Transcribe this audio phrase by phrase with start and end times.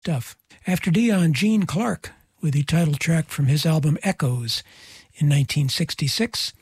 [0.00, 0.34] stuff.
[0.66, 4.62] After Dion, Gene Clark with the title track from his album Echoes
[5.12, 6.54] in 1966.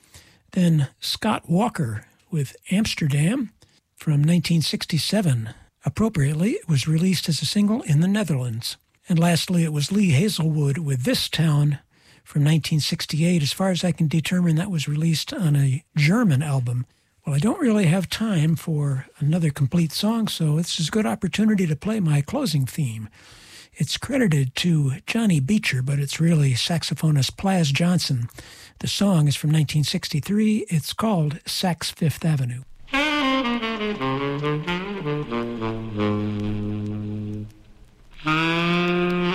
[0.50, 3.52] Then Scott Walker with Amsterdam
[3.94, 5.50] from 1967.
[5.84, 8.76] Appropriately, it was released as a single in the Netherlands.
[9.08, 11.78] And lastly, it was Lee Hazlewood with This Town
[12.24, 13.40] from 1968.
[13.40, 16.86] As far as I can determine, that was released on a German album.
[17.28, 21.04] Well, I don't really have time for another complete song, so this is a good
[21.04, 23.10] opportunity to play my closing theme.
[23.74, 28.30] It's credited to Johnny Beecher, but it's really saxophonist Plas Johnson.
[28.78, 30.68] The song is from 1963.
[30.70, 32.62] It's called Sax Fifth Avenue.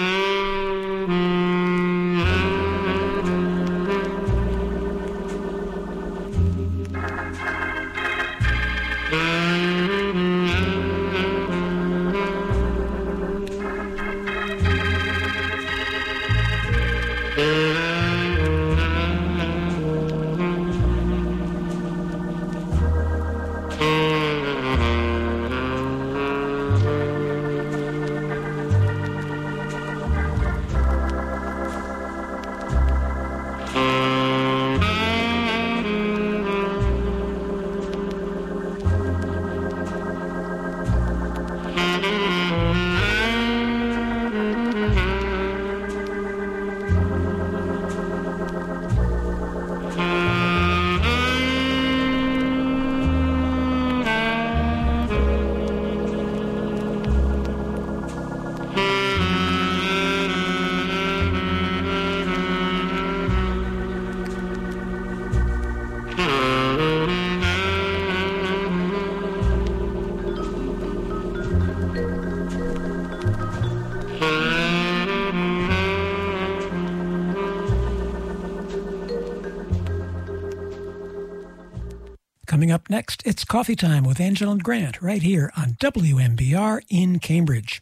[83.04, 87.82] next, it's Coffee Time with Angela and Grant right here on WMBR in Cambridge.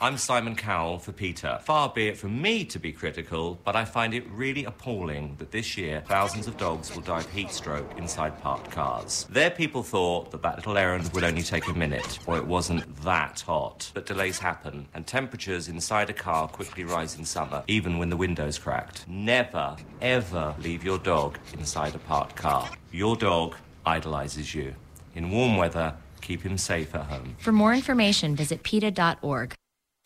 [0.00, 1.60] I'm Simon Cowell for PETA.
[1.62, 5.50] Far be it from me to be critical, but I find it really appalling that
[5.50, 9.26] this year thousands of dogs will die of heat stroke inside parked cars.
[9.28, 12.82] Their people thought that that little errand would only take a minute, or it wasn't
[13.02, 13.90] that hot.
[13.92, 18.16] But delays happen, and temperatures inside a car quickly rise in summer, even when the
[18.16, 19.06] window's cracked.
[19.06, 22.70] Never, ever leave your dog inside a parked car.
[22.90, 23.56] Your dog
[23.86, 24.74] idolizes you.
[25.14, 27.36] In warm weather, keep him safe at home.
[27.38, 29.54] For more information, visit PETA.org.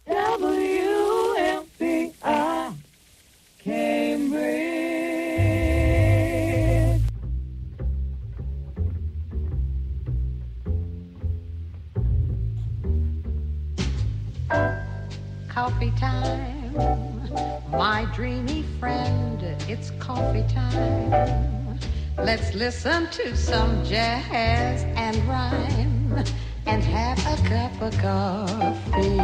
[0.06, 0.78] WMBR
[3.58, 4.62] Cambridge.
[15.48, 16.74] Coffee time,
[17.70, 21.57] my dreamy friend, it's coffee time.
[22.20, 26.24] Let's listen to some jazz and rhyme
[26.66, 29.16] and have a cup of coffee.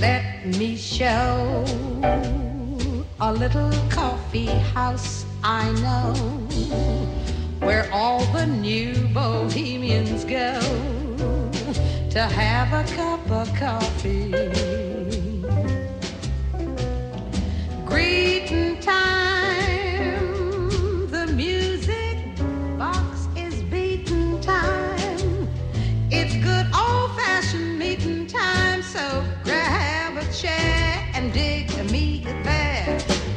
[0.00, 1.64] Let me show
[3.20, 6.14] a little coffee house I know
[7.60, 10.60] where all the new bohemians go
[12.10, 14.30] to have a cup of coffee.
[17.84, 19.41] Greeting time,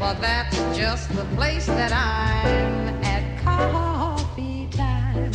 [0.05, 5.31] For that's just the place that I'm at coffee time.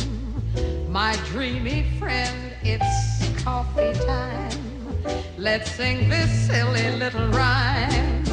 [0.89, 5.03] My dreamy friend, it's coffee time.
[5.37, 8.23] Let's sing this silly little rhyme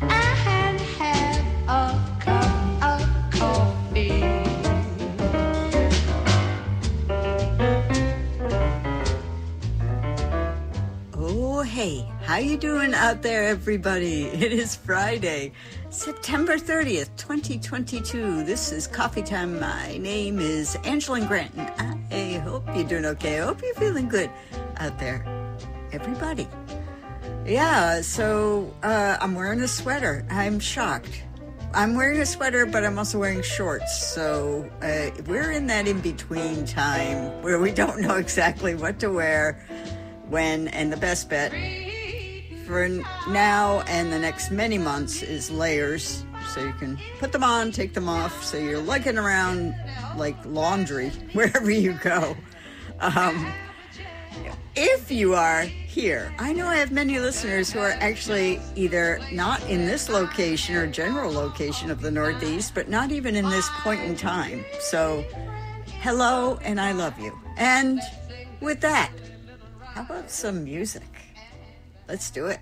[0.00, 3.02] and have a cup of
[3.38, 4.24] coffee.
[11.14, 14.22] Oh, hey, how you doing out there, everybody?
[14.32, 15.52] It is Friday,
[15.90, 18.44] September 30th, 2022.
[18.44, 19.60] This is Coffee Time.
[19.60, 23.38] My name is Angela Grant, and I hope you're doing okay.
[23.38, 24.30] I hope you're feeling good
[24.78, 25.22] out there,
[25.92, 26.48] everybody.
[27.44, 30.24] Yeah, so uh, I'm wearing a sweater.
[30.30, 31.24] I'm shocked.
[31.74, 34.14] I'm wearing a sweater, but I'm also wearing shorts.
[34.14, 39.10] So uh, we're in that in between time where we don't know exactly what to
[39.10, 39.62] wear,
[40.30, 41.52] when, and the best bet
[42.72, 42.88] for
[43.28, 46.24] now and the next many months is layers.
[46.54, 48.42] So you can put them on, take them off.
[48.42, 49.74] So you're lugging around
[50.16, 52.34] like laundry wherever you go.
[53.00, 53.52] Um,
[54.74, 59.62] if you are here, I know I have many listeners who are actually either not
[59.68, 64.00] in this location or general location of the Northeast, but not even in this point
[64.00, 64.64] in time.
[64.80, 65.26] So,
[66.00, 67.38] hello, and I love you.
[67.58, 68.00] And
[68.62, 69.12] with that,
[69.92, 71.11] how about some music?
[72.08, 72.60] Let's do it.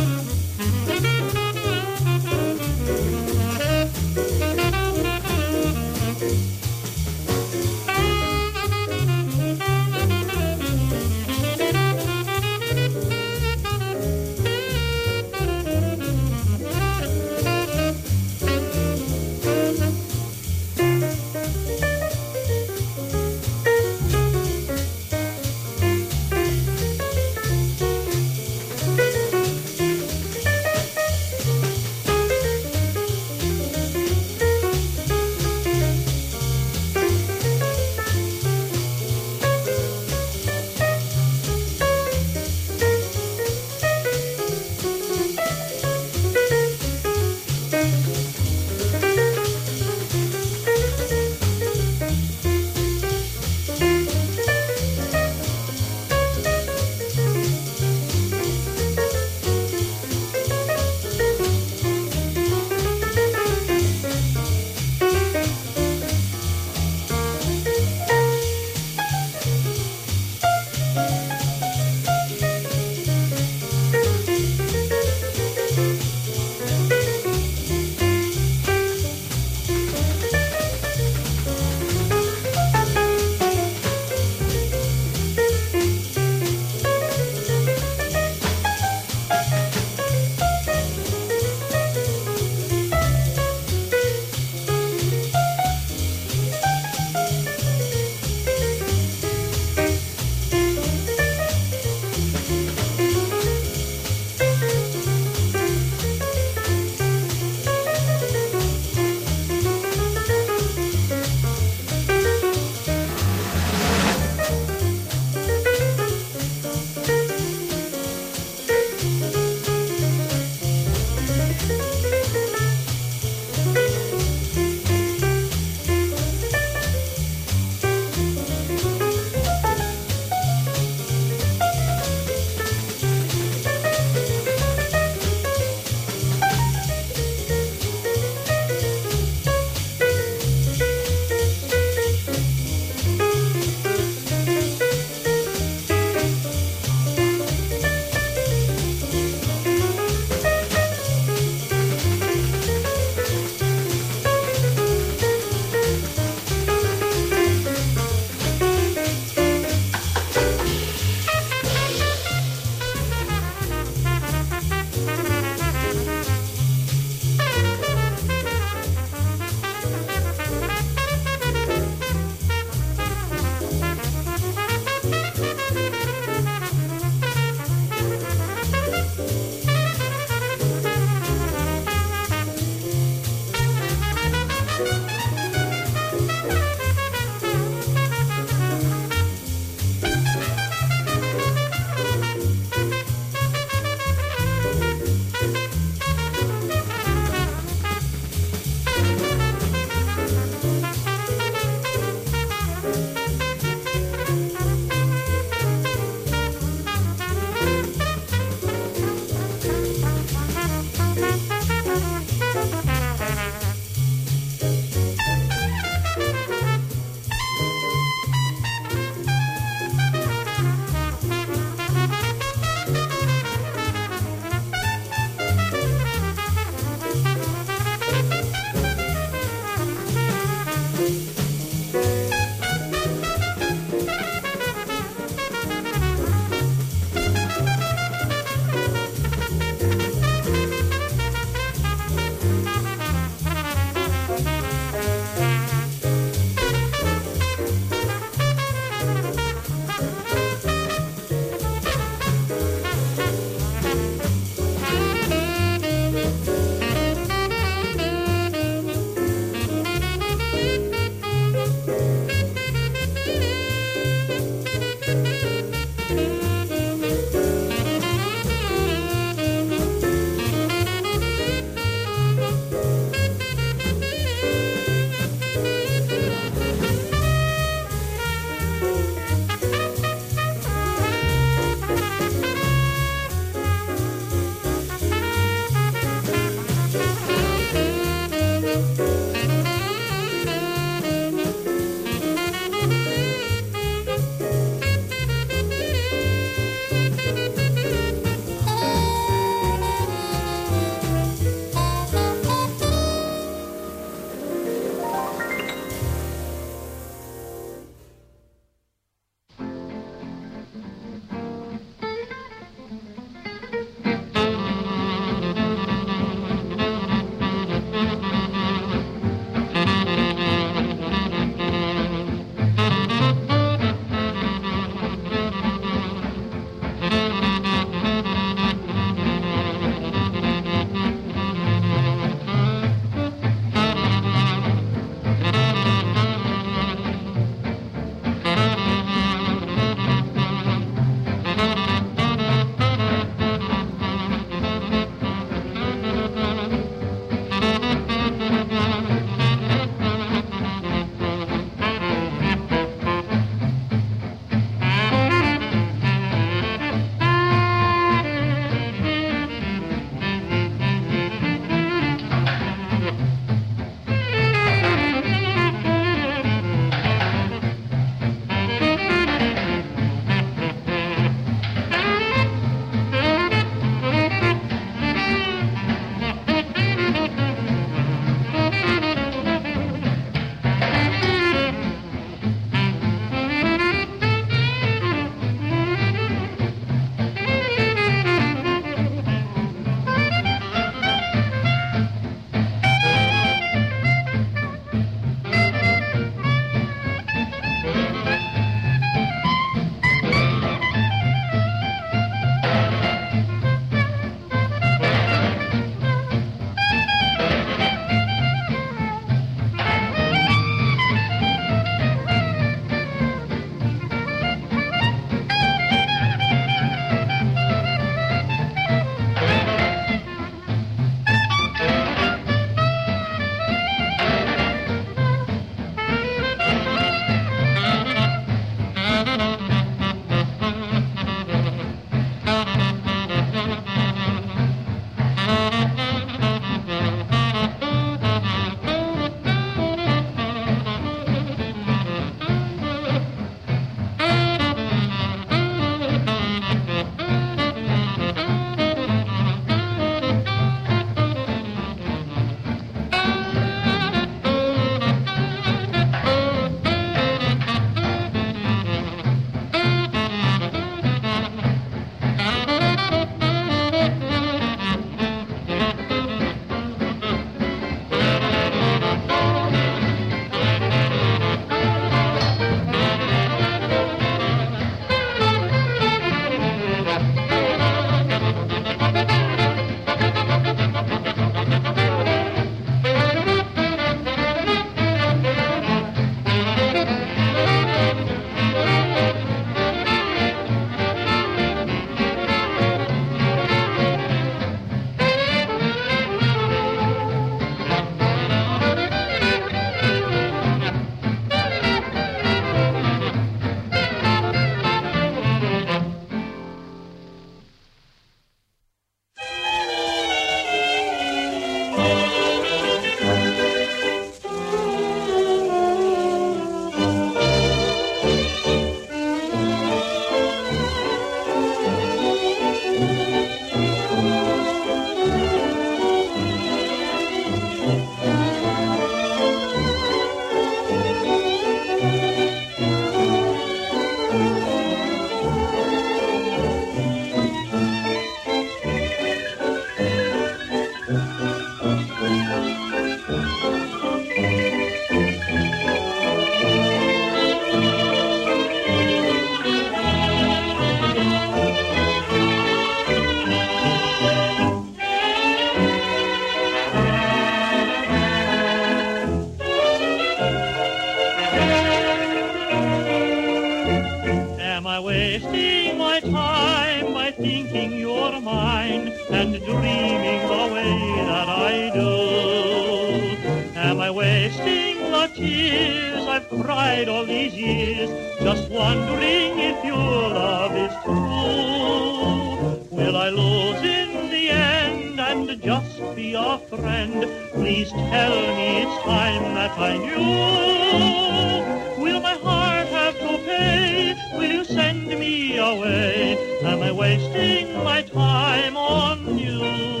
[577.21, 582.79] All these years just wondering if your love is true?
[582.97, 587.19] Will I lose in the end and just be a friend?
[587.53, 592.03] Please tell me it's time that I knew.
[592.03, 594.15] Will my heart have to pay?
[594.37, 596.37] Will you send me away?
[596.63, 600.00] Am I wasting my time on you?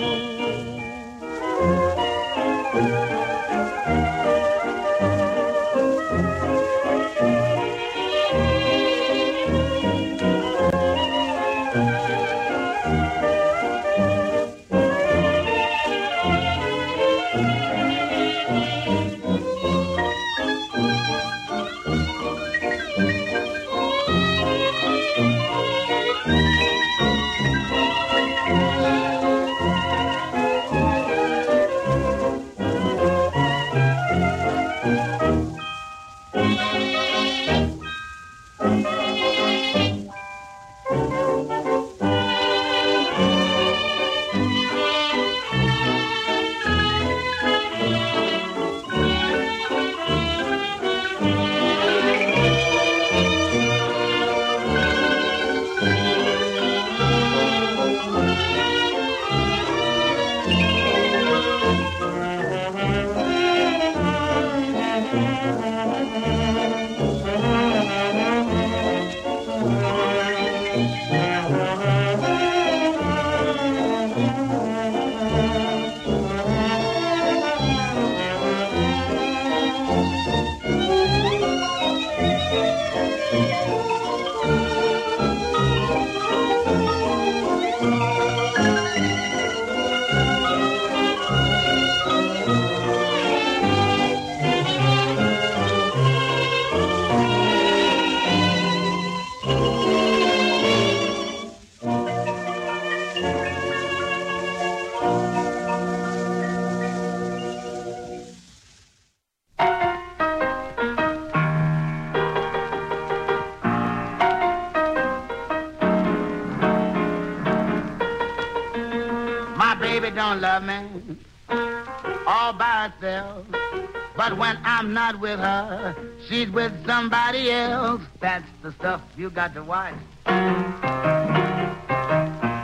[124.91, 125.95] Not with her,
[126.27, 128.01] she's with somebody else.
[128.19, 129.93] That's the stuff you got to watch.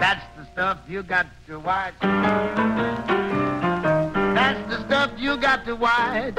[0.02, 1.94] That's the stuff you got to watch.
[4.36, 6.36] That's the stuff you got to watch.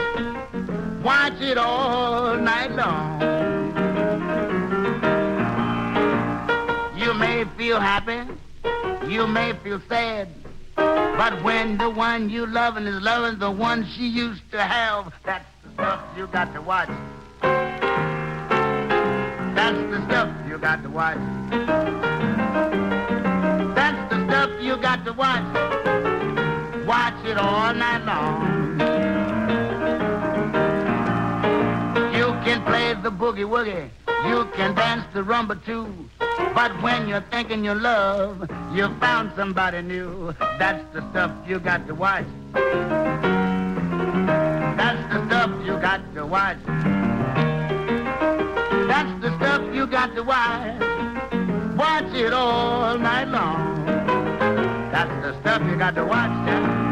[1.03, 3.23] Watch it all night long.
[6.99, 8.31] You may feel happy,
[9.11, 10.29] you may feel sad,
[10.77, 15.47] but when the one you loving is loving the one she used to have, that's
[16.19, 16.89] you got to watch.
[19.55, 21.17] That's the stuff you got to watch.
[23.77, 25.45] That's the stuff you got to watch.
[26.89, 28.81] Watch it all night long.
[32.13, 33.89] You can play the boogie woogie.
[34.29, 35.87] You can dance the rumba too.
[36.53, 40.35] But when you're thinking you love, you found somebody new.
[40.59, 42.27] That's the stuff you got to watch.
[45.09, 46.59] That's the stuff you got to watch.
[48.89, 50.81] That's the stuff you got to watch.
[51.77, 53.87] Watch it all night long.
[54.93, 56.88] That's the stuff you got to watch.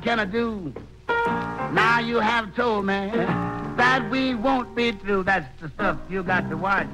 [0.00, 0.72] what can I do?
[1.74, 3.10] Now you have told me
[3.76, 5.24] that we won't be through.
[5.24, 6.88] That's the stuff you got to watch.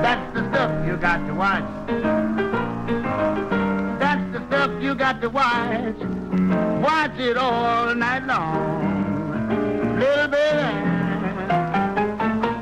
[0.00, 1.64] That's the stuff you got to watch.
[4.00, 5.96] That's the stuff you got to watch.
[6.82, 9.98] Watch it all night long.
[9.98, 10.62] Little baby,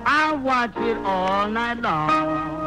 [0.06, 2.57] I watch it all night long.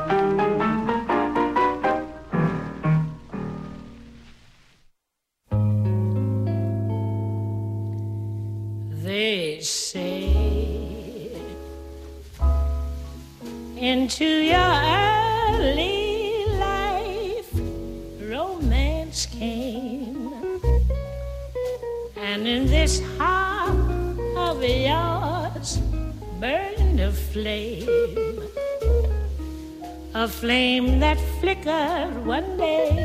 [27.31, 28.43] flame,
[30.13, 33.00] a flame that flickered one day.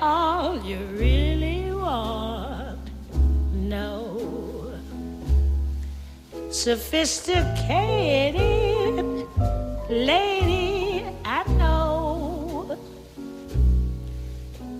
[0.00, 2.78] all you really want.
[3.52, 4.72] No.
[6.50, 9.04] Sophisticated
[9.88, 12.78] lady, I know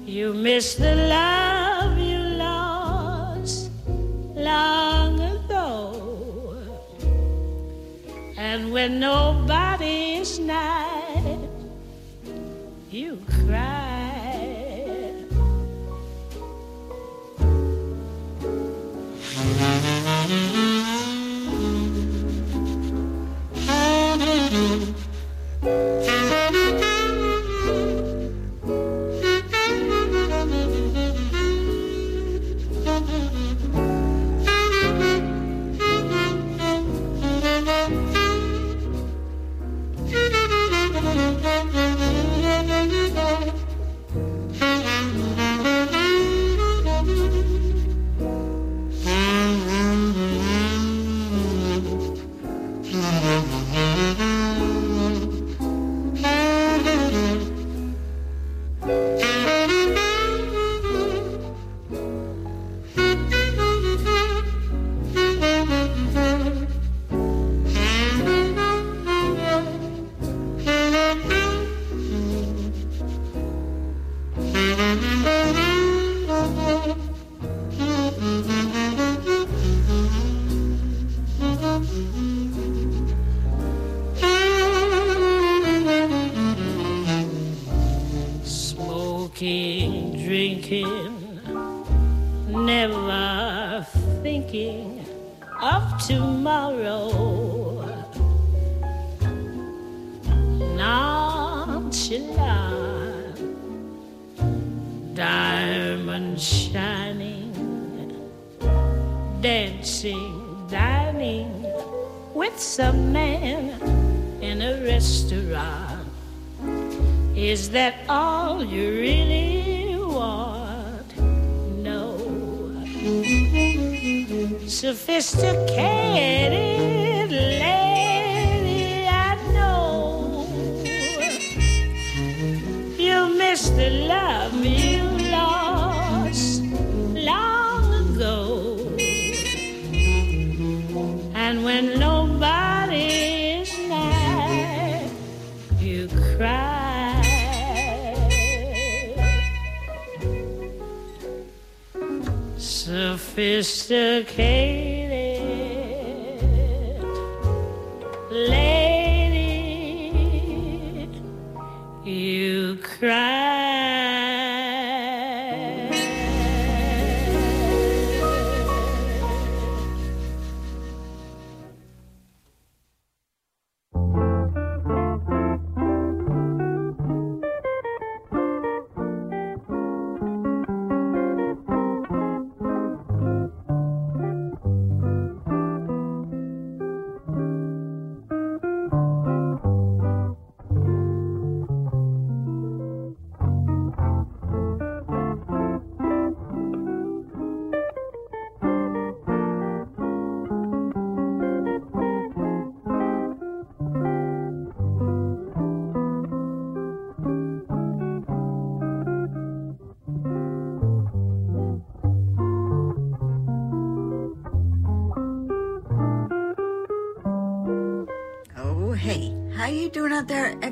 [0.05, 3.71] you miss the love you lost
[4.35, 6.59] long ago.
[8.37, 11.39] And when nobody's nigh,
[12.91, 13.90] you cry.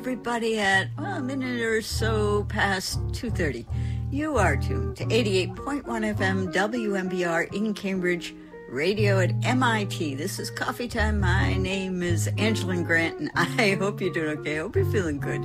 [0.08, 0.58] Everybody?
[0.58, 3.66] At well, a minute or so past two thirty,
[4.10, 8.34] you are tuned to eighty-eight point one FM WMBR in Cambridge,
[8.70, 10.14] radio at MIT.
[10.14, 11.20] This is Coffee Time.
[11.20, 14.54] My name is Angeline Grant, and I hope you're doing okay.
[14.54, 15.44] I hope you're feeling good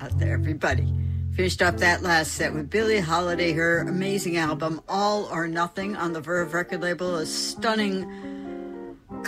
[0.00, 0.92] out there, everybody.
[1.36, 6.12] Finished up that last set with Billie Holiday, her amazing album All or Nothing on
[6.12, 8.31] the Verve record label, a stunning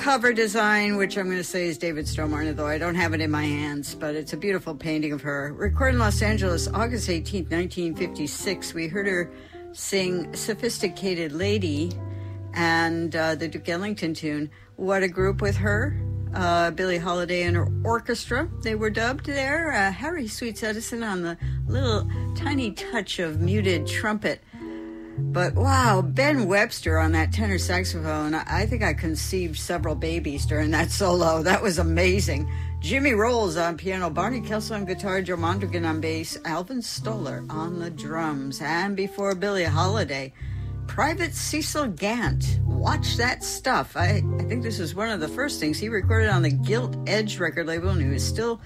[0.05, 3.15] cover design, which I'm going to say is David Stone Martin, though I don't have
[3.15, 5.55] it in my hands, but it's a beautiful painting of her.
[5.55, 8.75] Recorded in Los Angeles, August 18, 1956.
[8.75, 9.33] We heard her
[9.73, 11.91] sing Sophisticated Lady
[12.53, 14.51] and uh, the Duke Ellington tune.
[14.77, 15.99] What a group with her.
[16.35, 19.73] Uh, Billie Holiday and her orchestra, they were dubbed there.
[19.73, 24.43] Uh, Harry Sweets Edison on the little tiny touch of muted trumpet.
[25.17, 28.35] But wow, Ben Webster on that tenor saxophone.
[28.35, 31.43] I think I conceived several babies during that solo.
[31.43, 32.51] That was amazing.
[32.81, 37.79] Jimmy Rowles on piano, Barney Kessel on guitar, Joe Mondragon on bass, Alvin Stoller on
[37.79, 38.61] the drums.
[38.61, 40.33] And before Billie Holiday,
[40.87, 42.61] Private Cecil Gant.
[42.65, 43.97] Watch that stuff.
[43.97, 46.97] I, I think this is one of the first things he recorded on the Gilt
[47.07, 48.61] Edge record label, and he was still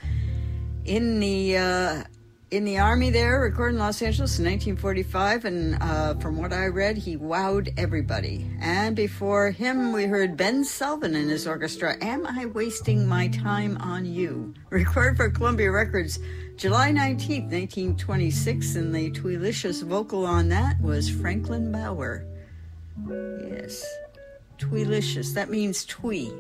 [0.84, 2.05] in the uh,
[2.51, 6.66] in the army there, recording in Los Angeles in 1945, and uh, from what I
[6.66, 8.51] read, he wowed everybody.
[8.61, 13.76] And before him, we heard Ben Selvin and his orchestra, Am I Wasting My Time
[13.78, 14.55] on You?
[14.70, 16.18] Recorded for Columbia Records
[16.57, 22.24] July 19, 1926, and the Tweelicious vocal on that was Franklin Bauer.
[23.07, 23.84] Yes,
[24.59, 25.34] Tweelicious.
[25.34, 26.32] That means twee.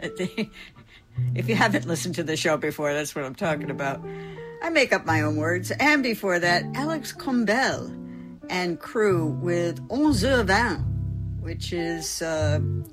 [1.36, 4.04] If you haven't listened to the show before, that's what I'm talking about.
[4.64, 5.72] I make up my own words.
[5.72, 7.92] And before that, Alex Combelle
[8.48, 10.80] and crew with Onze heures vingt,
[11.40, 12.84] which is, uh, I'm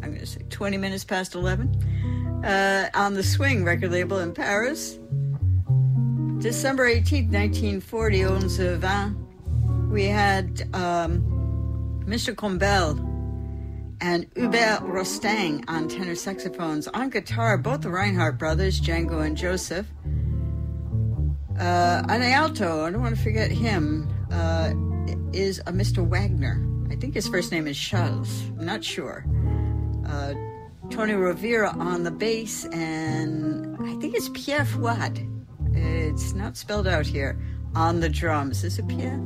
[0.00, 5.00] going to say 20 minutes past 11, uh, on the Swing record label in Paris.
[6.38, 9.16] December 18th, 1940, Onze heures vingt,
[9.90, 11.20] we had um,
[12.06, 12.36] Mr.
[12.36, 12.96] Combelle
[14.00, 16.86] and Hubert Rostaing on tenor saxophones.
[16.86, 19.88] On guitar, both the Reinhardt brothers, Django and Joseph.
[21.60, 24.72] Uh, the alto, I don't want to forget him, uh,
[25.32, 26.06] is a Mr.
[26.06, 26.66] Wagner.
[26.90, 28.42] I think his first name is Charles.
[28.58, 29.26] I'm not sure.
[30.06, 30.32] Uh,
[30.90, 35.26] Tony Rovira on the bass, and I think it's Pierre Fouad.
[35.74, 37.38] It's not spelled out here.
[37.76, 38.64] On the drums.
[38.64, 39.20] Is it Pierre?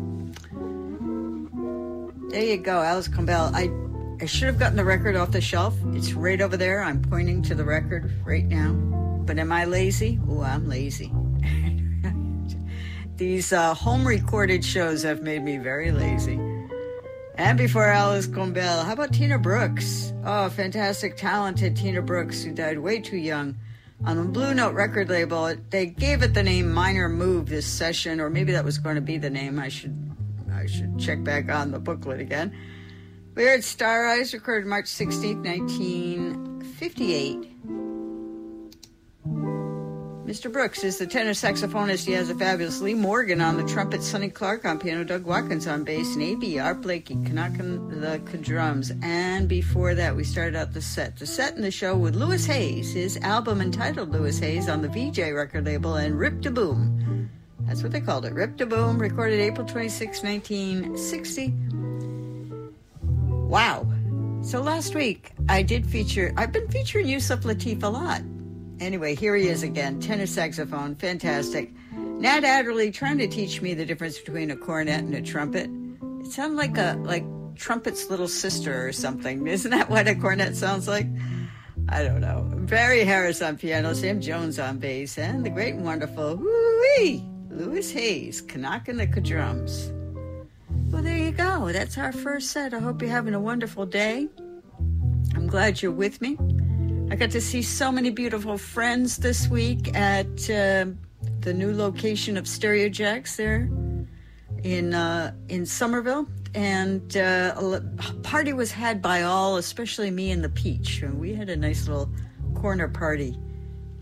[2.29, 3.51] There you go, Alice Campbell.
[3.55, 3.71] I
[4.21, 5.75] I should have gotten the record off the shelf.
[5.93, 6.83] It's right over there.
[6.83, 8.73] I'm pointing to the record right now.
[9.25, 10.21] But am I lazy?
[10.29, 11.13] Oh, I'm lazy.
[13.17, 16.41] These uh, home recorded shows have made me very lazy.
[17.37, 20.13] And before Alice Combelle, how about Tina Brooks?
[20.25, 23.57] Oh, fantastic, talented Tina Brooks, who died way too young.
[24.05, 28.21] On the Blue Note record label, they gave it the name Minor Move this session,
[28.21, 29.61] or maybe that was going to be the name.
[29.61, 29.97] I should,
[30.53, 32.53] I should check back on the booklet again.
[33.37, 37.55] We heard Star Eyes, recorded March 16, 1958.
[40.25, 40.51] Mr.
[40.51, 42.07] Brooks is the tenor saxophonist.
[42.07, 45.67] He has a fabulous Lee Morgan on the trumpet, Sonny Clark on piano, Doug Watkins
[45.67, 46.59] on bass, and A.B.
[46.59, 48.91] Art Blakey knocking the drums.
[49.03, 51.19] And before that, we started out the set.
[51.19, 54.89] The set in the show with Louis Hayes, his album entitled Louis Hayes on the
[54.89, 57.29] Vee-Jay record label, and Rip to Boom.
[57.61, 58.33] That's what they called it.
[58.33, 61.53] Rip to Boom, recorded April 26, 1960.
[63.47, 63.87] Wow.
[64.41, 68.23] So last week, I did feature, I've been featuring Yusef Lateef a lot.
[68.81, 71.73] Anyway, here he is again, tenor saxophone, fantastic.
[71.93, 75.71] Nat Adderley trying to teach me the difference between a cornet and a trumpet.
[76.21, 79.47] It sounded like a like trumpet's little sister or something.
[79.47, 81.07] Isn't that what a cornet sounds like?
[81.89, 82.51] I don't know.
[82.67, 87.93] Barry Harris on piano, Sam Jones on bass, and the great and wonderful woo-wee, Louis
[87.93, 89.93] Hayes, knocking the drums.
[90.91, 91.71] Well, there you go.
[91.73, 92.73] That's our first set.
[92.73, 94.29] I hope you're having a wonderful day.
[95.35, 96.39] I'm glad you're with me.
[97.11, 100.87] I got to see so many beautiful friends this week at uh,
[101.41, 103.69] the new location of Stereo Jack's there
[104.63, 110.43] in uh, in Somerville, and uh, a party was had by all, especially me and
[110.43, 111.03] the Peach.
[111.03, 112.11] And we had a nice little
[112.55, 113.39] corner party,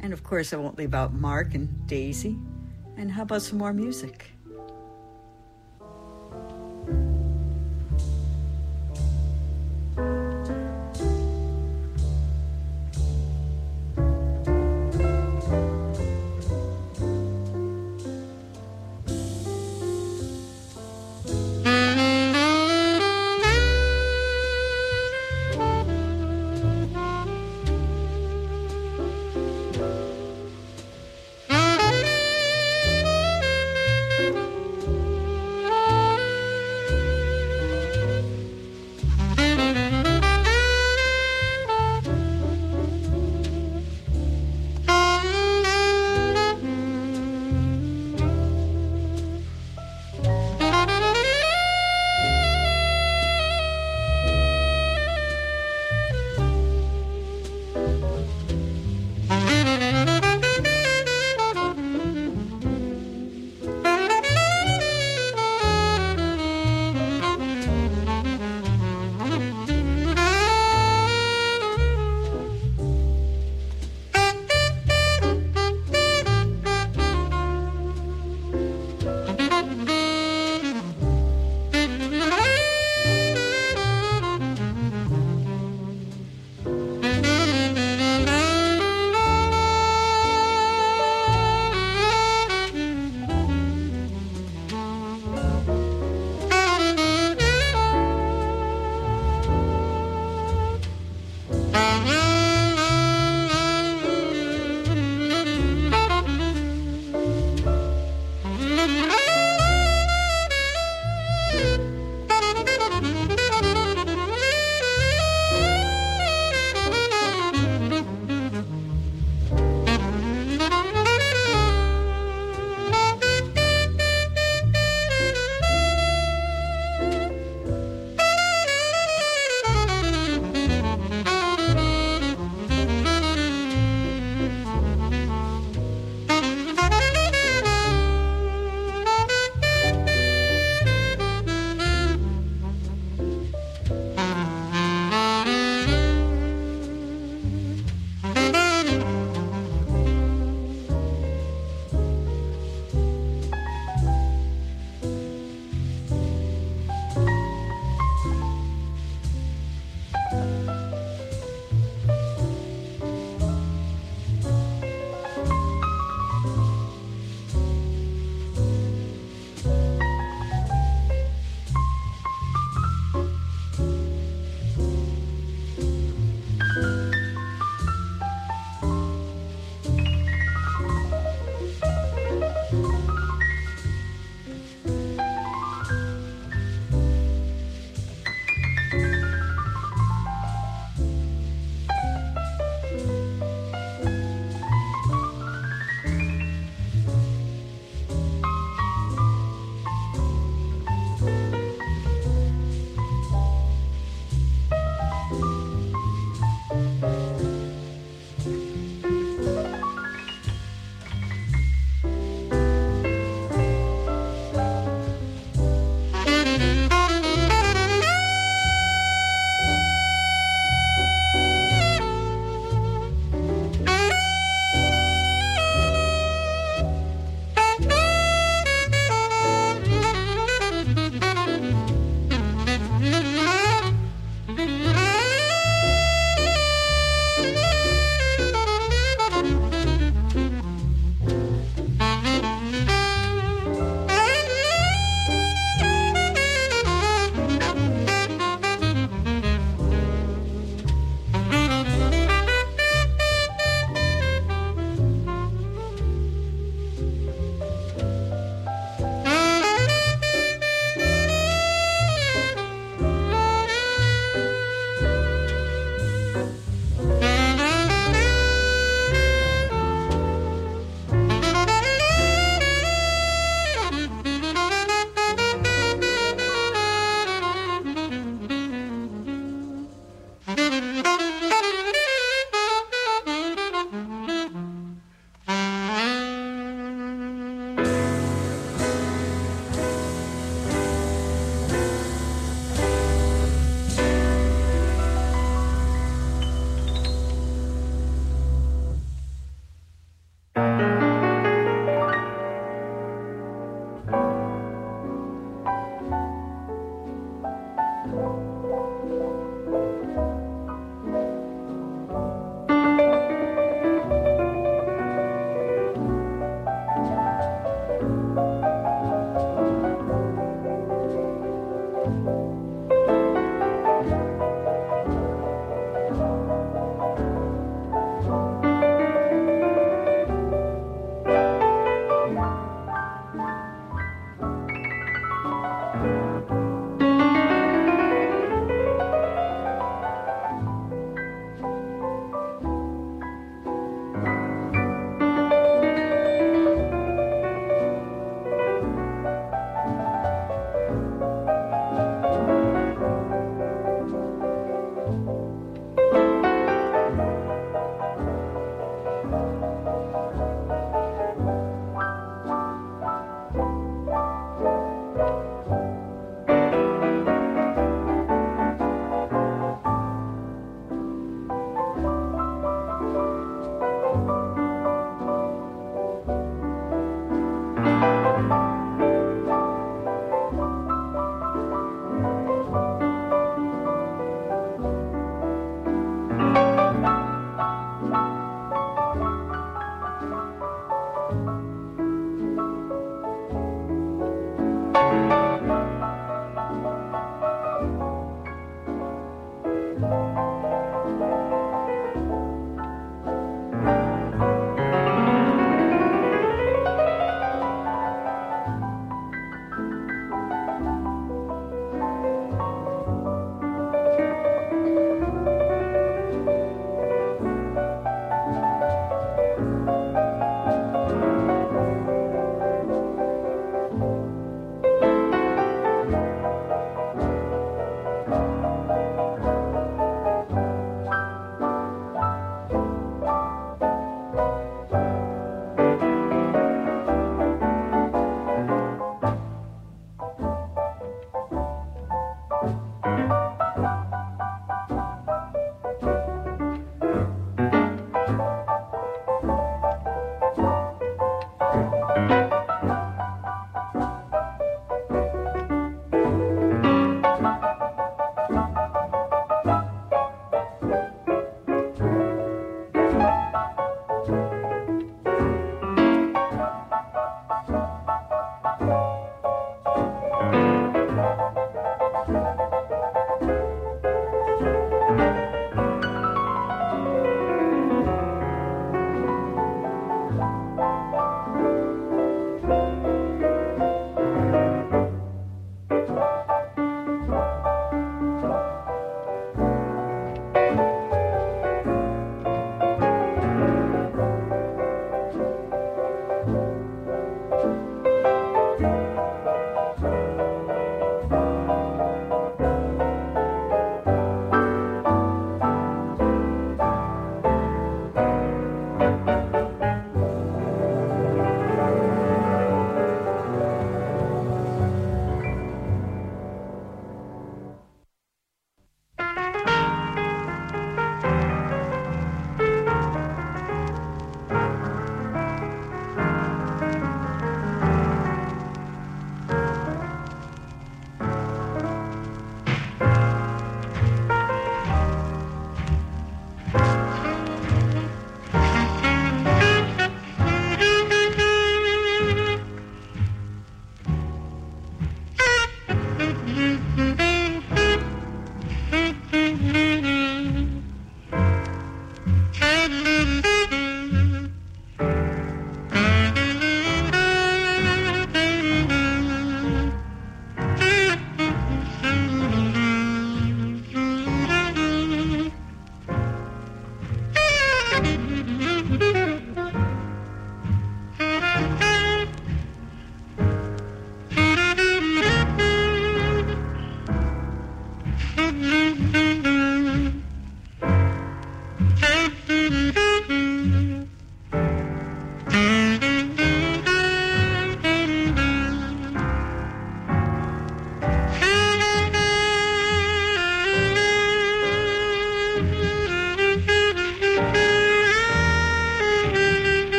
[0.00, 2.38] and of course, I won't leave out Mark and Daisy.
[2.96, 4.30] And how about some more music?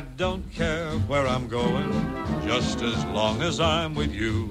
[0.00, 1.90] Don't care where I'm going,
[2.46, 4.50] just as long as I'm with you.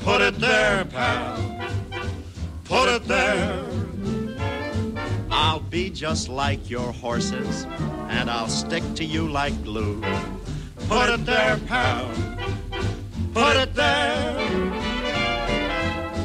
[0.00, 1.60] Put it there, pal.
[2.64, 3.64] Put it there.
[5.30, 7.66] I'll be just like your horses,
[8.08, 10.00] and I'll stick to you like glue.
[10.88, 12.08] Put it there, pal.
[13.34, 14.36] Put it there.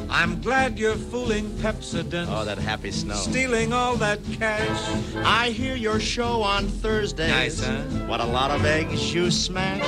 [0.10, 1.58] I'm glad you're fooling
[1.92, 2.28] Pepsodent.
[2.30, 3.16] Oh, that happy snow.
[3.16, 5.16] Stealing all that cash.
[5.26, 7.30] I hear your show on Thursdays.
[7.30, 7.82] Nice, huh?
[8.08, 9.86] What a lot of eggs you smash.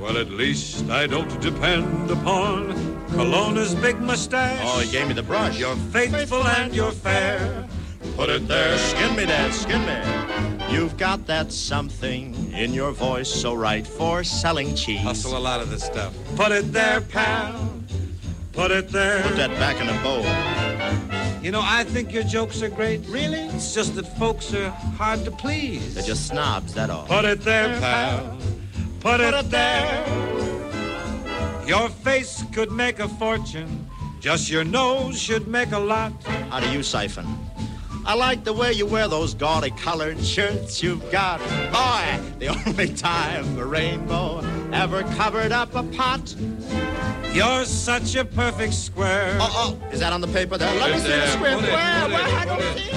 [0.00, 2.74] Well, at least I don't depend upon
[3.08, 4.60] Colonna's big mustache.
[4.62, 5.58] Oh, he gave me the brush.
[5.58, 7.68] You're faithful and you're fair.
[8.16, 8.78] Put it there.
[8.78, 10.72] Skin me, Dad, skin me.
[10.72, 15.00] You've got that something in your voice so right for selling cheese.
[15.00, 16.14] Hustle a lot of this stuff.
[16.36, 17.72] Put it there, pal.
[18.52, 19.22] Put it there.
[19.22, 20.61] Put that back in a bowl.
[21.42, 23.00] You know, I think your jokes are great.
[23.08, 23.40] Really?
[23.40, 25.96] It's just that folks are hard to please.
[25.96, 27.04] They're just snobs, that all.
[27.04, 28.38] Put it there, pal.
[29.00, 30.06] Put, it, there.
[31.66, 33.90] Your face could make a fortune.
[34.20, 36.12] Just your nose should make a lot.
[36.48, 37.26] How do you siphon?
[38.06, 41.40] I like the way you wear those gaudy colored shirts you've got.
[41.72, 44.42] Boy, the only time a rainbow
[44.72, 46.34] ever covered up a pot.
[47.32, 49.38] You're such a perfect square.
[49.40, 50.74] Oh, oh, is that on the paper there?
[50.78, 51.54] Let me see the square.
[51.54, 52.08] Put it, Where?
[52.08, 52.36] Where?
[52.36, 52.92] I don't see it.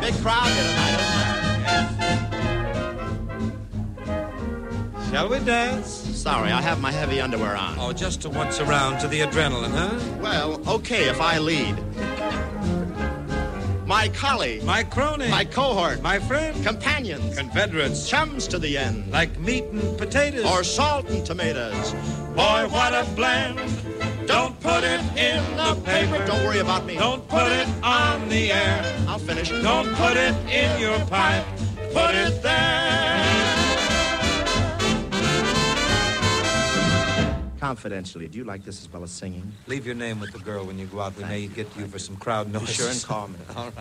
[0.00, 1.00] Big crowd here tonight,
[5.10, 5.88] Shall we dance?
[5.88, 7.76] Sorry, I have my heavy underwear on.
[7.78, 9.98] Oh, just to once around to the adrenaline, huh?
[10.20, 11.76] Well, okay if I lead.
[13.86, 15.28] My colleague, My crony.
[15.28, 16.62] my cohort, my friend.
[16.64, 18.08] companions, Confederates.
[18.08, 20.44] chums to the end, Like meat and potatoes.
[20.46, 21.92] or salt and tomatoes.
[22.34, 23.58] boy, what a blend.
[24.26, 26.24] Don't put it in the paper.
[26.26, 26.96] Don't worry about me.
[26.96, 28.82] Don't put it on the air.
[29.06, 29.50] I'll finish.
[29.50, 31.44] Don't put it in your pipe.
[31.92, 33.33] Put it there.
[37.64, 39.50] Confidentially, do you like this as well as singing?
[39.68, 41.16] Leave your name with the girl when you go out.
[41.16, 42.74] We may get you for some crowd Be noise.
[42.74, 43.38] sure and call me.
[43.56, 43.72] All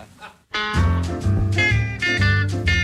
[0.53, 2.79] right.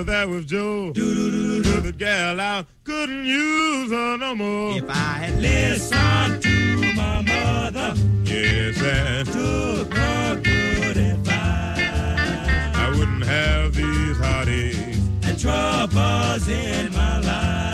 [0.00, 0.94] Of that with Joe.
[0.94, 2.64] Took the gal out.
[2.84, 4.78] Couldn't use her no more.
[4.78, 7.92] If I had listened to my mother.
[8.24, 11.36] Yes, and took her good advice.
[12.76, 17.69] I wouldn't have these heartaches and troubles in my life.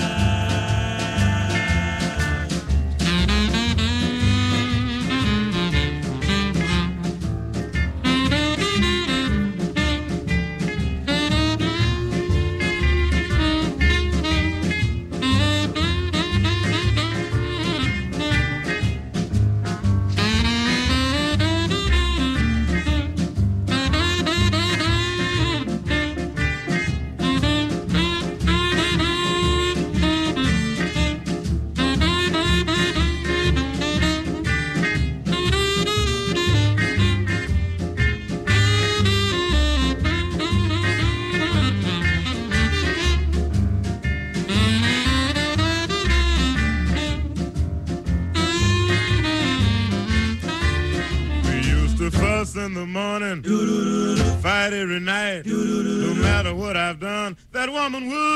[57.93, 58.36] Done, that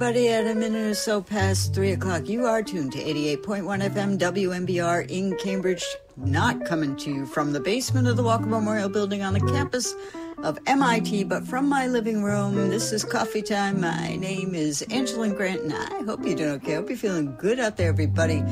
[0.00, 0.28] everybody?
[0.28, 5.10] At a minute or so past three o'clock, you are tuned to 88.1 FM WMBR
[5.10, 5.84] in Cambridge.
[6.16, 9.96] Not coming to you from the basement of the Walker Memorial Building on the campus
[10.44, 12.54] of MIT, but from my living room.
[12.70, 13.80] This is coffee time.
[13.80, 16.74] My name is Angeline Grant, and I hope you're doing okay.
[16.74, 18.44] I hope you're feeling good out there, everybody.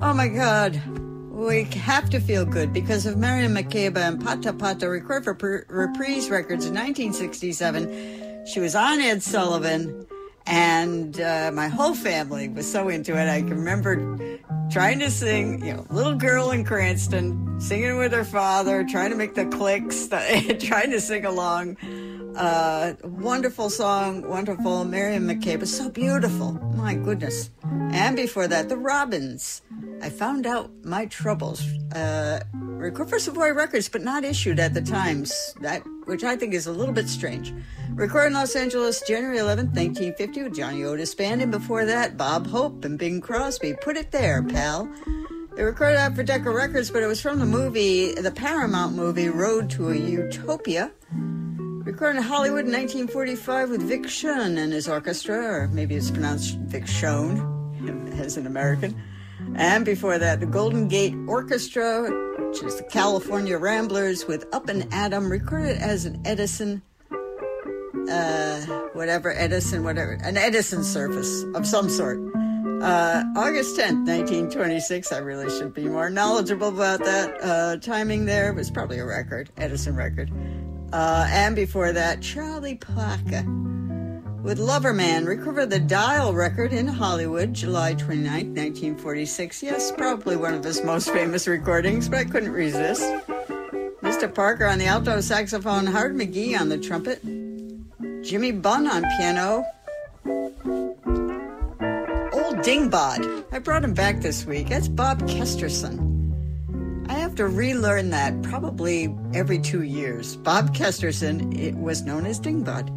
[0.00, 0.80] Oh my God.
[1.30, 6.30] We have to feel good because of Miriam Makeba and Pata Pata record for Reprise
[6.30, 8.46] Records in 1967.
[8.46, 10.06] She was on Ed Sullivan,
[10.50, 13.28] and uh, my whole family was so into it.
[13.28, 14.40] I can remember
[14.70, 19.16] trying to sing, you know, little girl in Cranston, singing with her father, trying to
[19.16, 20.08] make the clicks,
[20.58, 21.76] trying to sing along.
[22.36, 24.84] Uh, wonderful song, wonderful.
[24.84, 26.52] Miriam Makeba was so beautiful.
[26.74, 27.50] My goodness.
[27.92, 29.62] And before that, the Robins.
[30.00, 31.62] I found out my troubles.
[31.94, 35.54] Uh, record for Savoy Records, but not issued at the times.
[35.60, 37.52] That, which I think is a little bit strange.
[37.94, 42.46] Recorded in Los Angeles, January 11th, 1950, with Johnny Otis Band, and before that, Bob
[42.46, 43.74] Hope and Bing Crosby.
[43.82, 44.88] Put it there, pal.
[45.56, 49.28] They recorded that for Decca Records, but it was from the movie, the Paramount movie,
[49.28, 50.92] Road to a Utopia.
[51.84, 56.58] Recorded in Hollywood in 1945 with Vic Shun and his orchestra, or maybe it's pronounced
[56.58, 57.40] Vic Shone
[58.20, 59.00] as an American.
[59.54, 62.02] And before that, the Golden Gate Orchestra,
[62.48, 66.82] which is the California Ramblers with Up and Adam, recorded as an Edison,
[68.10, 68.60] uh,
[68.92, 72.18] whatever, Edison, whatever, an Edison surface of some sort.
[72.82, 75.12] Uh, August 10th, 1926.
[75.12, 77.42] I really should be more knowledgeable about that.
[77.42, 80.30] Uh, timing there It was probably a record, Edison record.
[80.92, 83.44] Uh, and before that, Charlie Parker
[84.42, 89.62] with Loverman, recovered the Dial record in Hollywood, July 29, 1946.
[89.62, 93.02] Yes, probably one of his most famous recordings, but I couldn't resist.
[94.02, 94.34] Mr.
[94.34, 97.22] Parker on the alto saxophone, Howard McGhee on the trumpet,
[98.24, 99.64] Jimmy Bunn on piano,
[102.32, 103.44] Old Dingbod.
[103.52, 104.68] I brought him back this week.
[104.68, 106.09] That's Bob Kesterson.
[107.40, 110.36] To relearn that probably every two years.
[110.36, 112.90] Bob Kesterson, it was known as Dingbod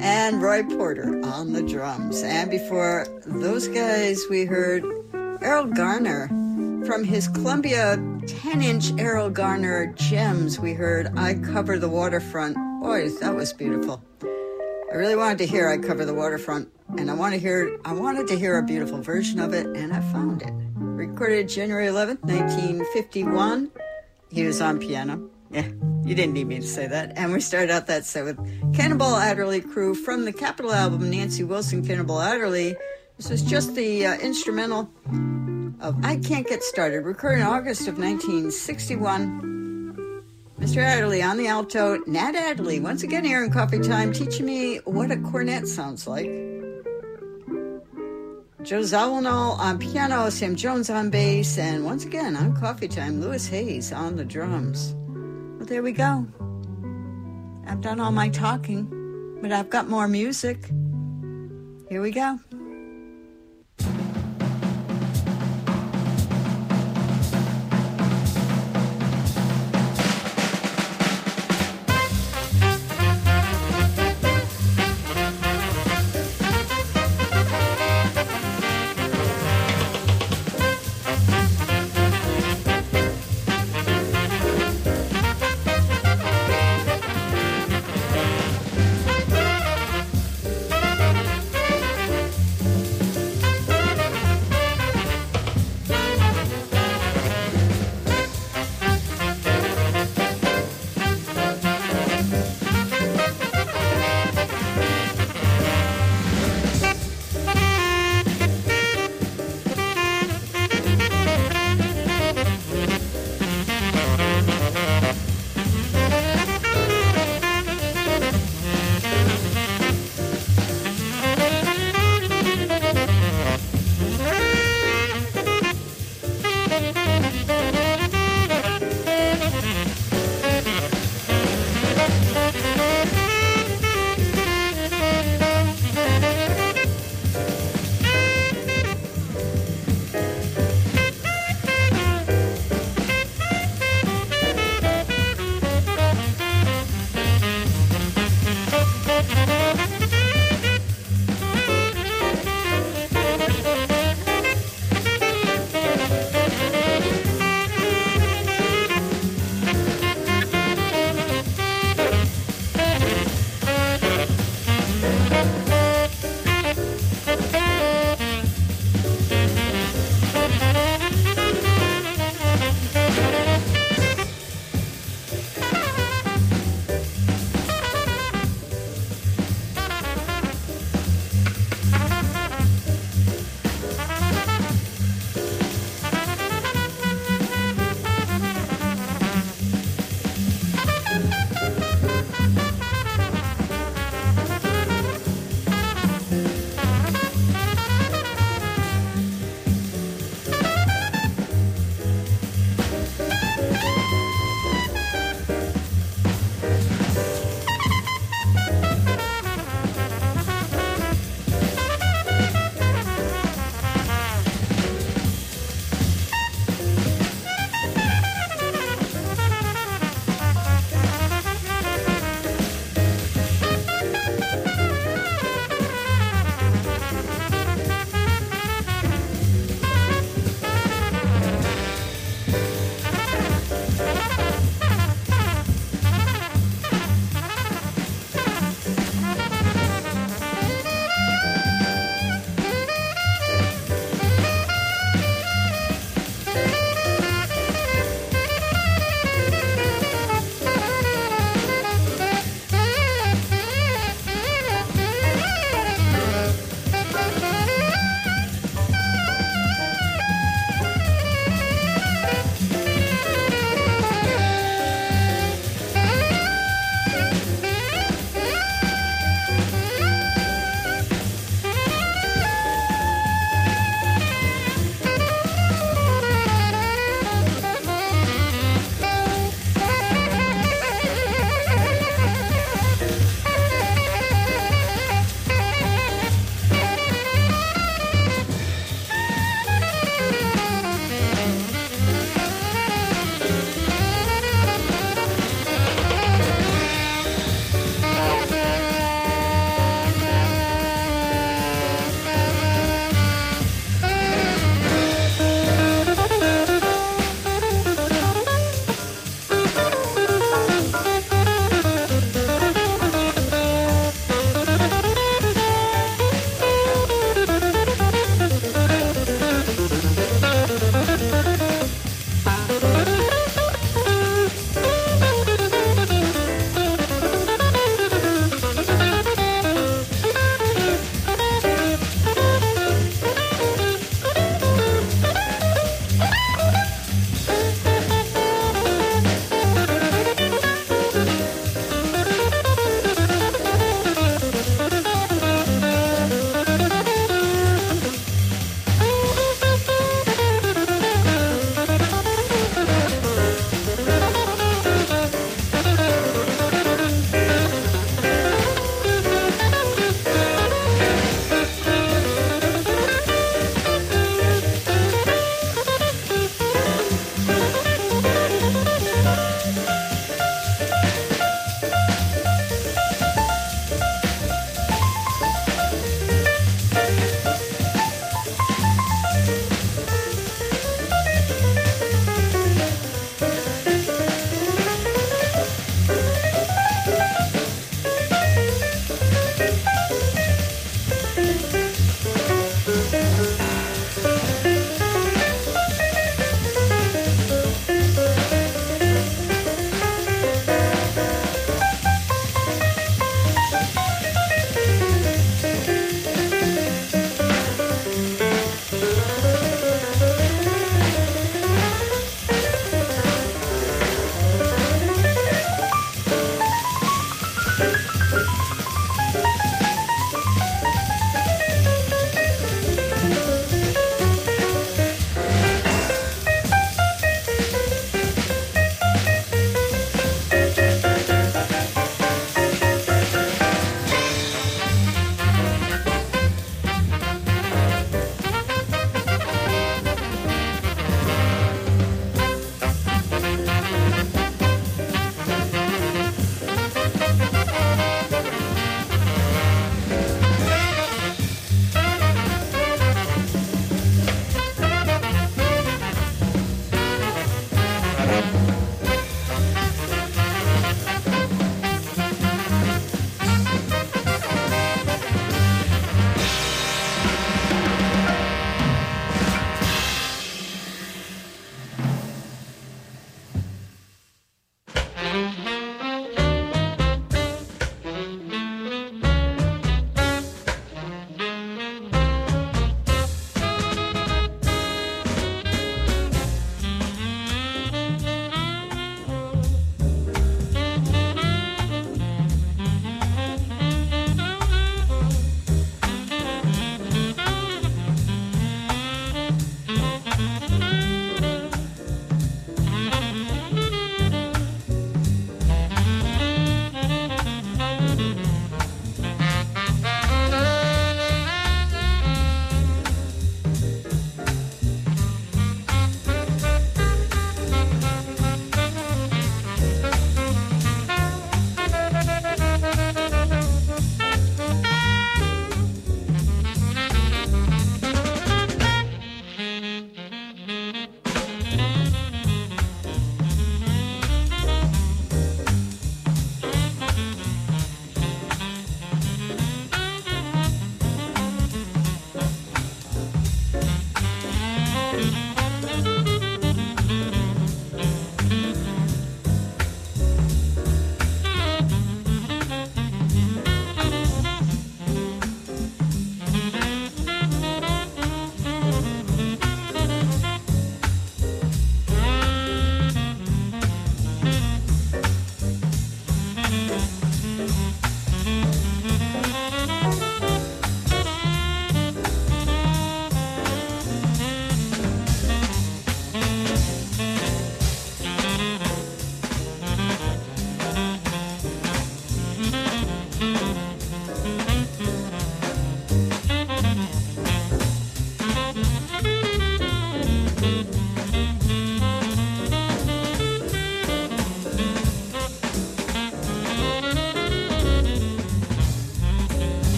[0.00, 2.22] and Roy Porter on the drums.
[2.22, 4.82] And before those guys, we heard
[5.12, 6.28] Erroll Garner
[6.86, 10.58] from his Columbia 10 inch Erroll Garner Gems.
[10.58, 12.56] We heard I Cover the Waterfront.
[12.80, 14.02] Boy, that was beautiful.
[14.22, 17.92] I really wanted to hear I Cover the Waterfront, and I want to hear I
[17.92, 20.52] wanted to hear a beautiful version of it, and I found it.
[20.76, 23.70] Recorded January 11th, 1951.
[24.32, 25.28] He was on piano.
[25.50, 25.68] Yeah,
[26.04, 27.18] you didn't need me to say that.
[27.18, 28.38] And we started out that set with
[28.74, 32.74] Cannonball Adderley Crew from the Capitol album, Nancy Wilson, Cannonball Adderley.
[33.18, 34.88] This was just the uh, instrumental
[35.80, 40.22] of I Can't Get Started, recorded in August of 1961.
[40.58, 40.78] Mr.
[40.78, 45.10] Adderley on the alto, Nat Adderley, once again here in Coffee Time, teaching me what
[45.10, 46.51] a cornet sounds like.
[48.62, 53.44] Joe Zawinul on piano, Sam Jones on bass, and once again on Coffee Time, Louis
[53.48, 54.94] Hayes on the drums.
[55.56, 56.24] Well, there we go.
[57.66, 60.70] I've done all my talking, but I've got more music.
[61.88, 62.38] Here we go.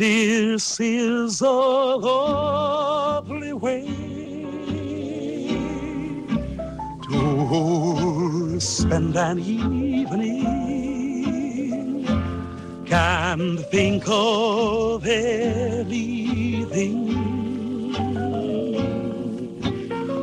[0.00, 3.84] This is a lovely way
[7.10, 10.46] to spend an evening.
[12.86, 16.96] Can't think of anything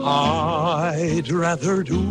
[0.03, 2.06] I'd rather do.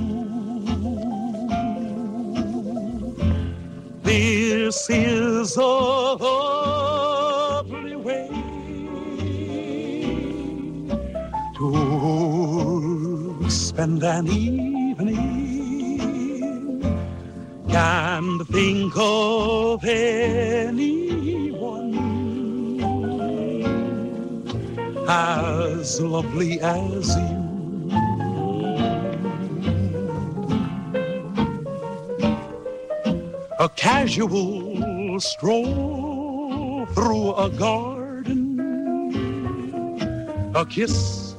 [40.69, 41.35] Kiss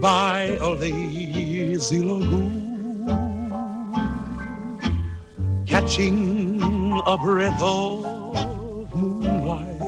[0.00, 3.04] by a lazy lagoon,
[5.66, 6.60] catching
[7.06, 9.80] a breath of moonlight,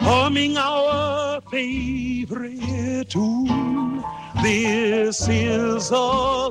[0.00, 4.02] humming our favorite tune.
[4.42, 5.94] This is a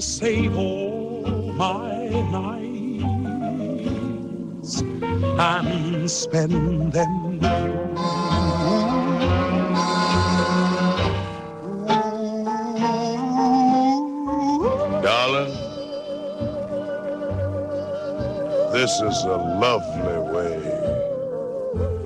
[0.00, 2.72] Save all my nights
[5.38, 7.40] and spend them
[15.02, 15.54] Darling,
[18.72, 20.58] this is a lovely way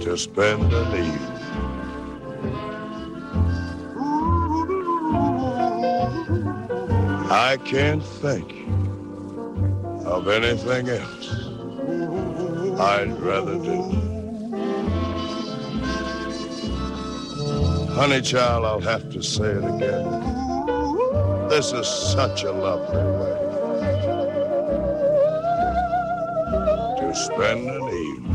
[0.00, 1.39] to spend an evening.
[7.32, 8.66] I can't think
[10.05, 11.32] of anything else
[12.81, 13.82] I'd rather do.
[17.93, 21.48] Honey child, I'll have to say it again.
[21.48, 23.36] This is such a lovely way
[26.98, 28.30] to spend an evening.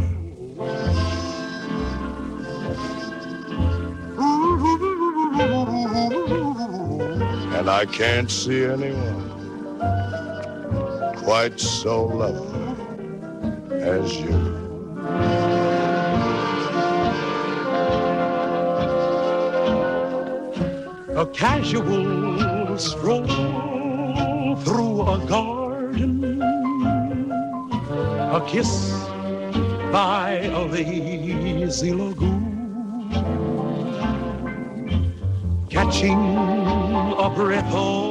[7.65, 9.31] And I can't see anyone
[11.15, 12.75] quite so lovely
[13.71, 14.37] as you.
[21.17, 23.25] a casual stroll
[24.57, 26.39] through a garden,
[28.29, 28.91] a kiss
[29.91, 32.34] by a lazy lagoon,
[37.37, 38.04] a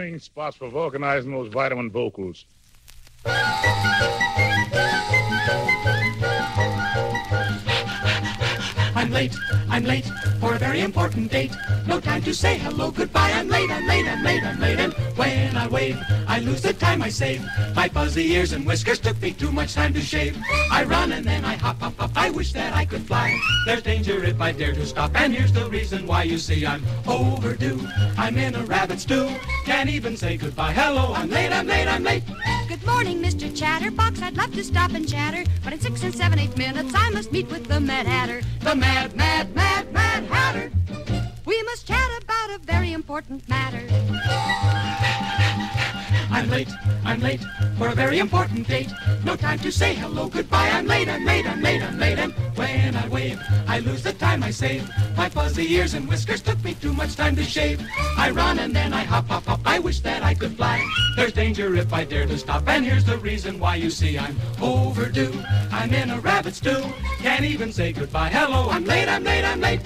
[0.00, 2.44] Ink Spots, for vulcanizing those vitamin vocals.
[9.02, 9.36] I'm late,
[9.68, 10.08] I'm late
[10.38, 11.50] for a very important date.
[11.88, 13.32] No time to say hello, goodbye.
[13.32, 14.78] I'm late, I'm late, I'm late, I'm late.
[14.78, 15.98] And when I wave,
[16.28, 17.44] I lose the time I save.
[17.74, 20.38] My fuzzy ears and whiskers took me too much time to shave.
[20.70, 22.12] I run and then I hop, hop, hop.
[22.14, 23.36] I wish that I could fly.
[23.66, 25.20] There's danger if I dare to stop.
[25.20, 27.80] And here's the reason why you see I'm overdue.
[28.16, 29.34] I'm in a rabbit stew.
[29.64, 30.74] Can't even say goodbye.
[30.74, 32.22] Hello, I'm late, I'm late, I'm late.
[32.72, 33.54] Good morning, Mr.
[33.54, 34.22] Chatterbox.
[34.22, 37.30] I'd love to stop and chatter, but in six and seven, eight minutes, I must
[37.30, 38.40] meet with the Mad Hatter.
[38.60, 40.72] The Mad, Mad, Mad, Mad Hatter.
[41.44, 43.86] We must chat about a very important matter.
[46.32, 46.68] I'm late,
[47.04, 47.44] I'm late
[47.76, 48.90] for a very important date.
[49.22, 50.70] No time to say hello, goodbye.
[50.70, 52.18] I'm late, I'm late, I'm late, I'm late.
[52.18, 53.38] And when I wave,
[53.68, 54.88] I lose the time I save.
[55.14, 57.86] My fuzzy ears and whiskers took me too much time to shave.
[58.16, 59.60] I run and then I hop, hop, hop.
[59.66, 60.82] I wish that I could fly.
[61.16, 62.66] There's danger if I dare to stop.
[62.66, 65.34] And here's the reason why you see I'm overdue.
[65.70, 66.82] I'm in a rabbit stew.
[67.18, 68.30] Can't even say goodbye.
[68.30, 69.80] Hello, I'm late, I'm late, I'm late.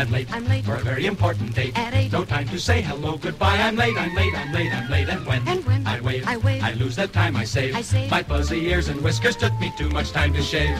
[0.00, 0.32] I'm late.
[0.32, 0.64] I'm late.
[0.64, 1.78] For a very important date.
[1.78, 2.10] At eight.
[2.10, 3.58] No time to say hello, goodbye.
[3.58, 3.94] I'm late.
[3.98, 4.32] I'm late.
[4.34, 4.72] I'm late.
[4.72, 5.10] I'm late.
[5.10, 7.76] And when, And when I wave, I wave, I lose the time I save.
[7.76, 8.10] I save.
[8.10, 10.74] My fuzzy ears and whiskers took me too much time to shave.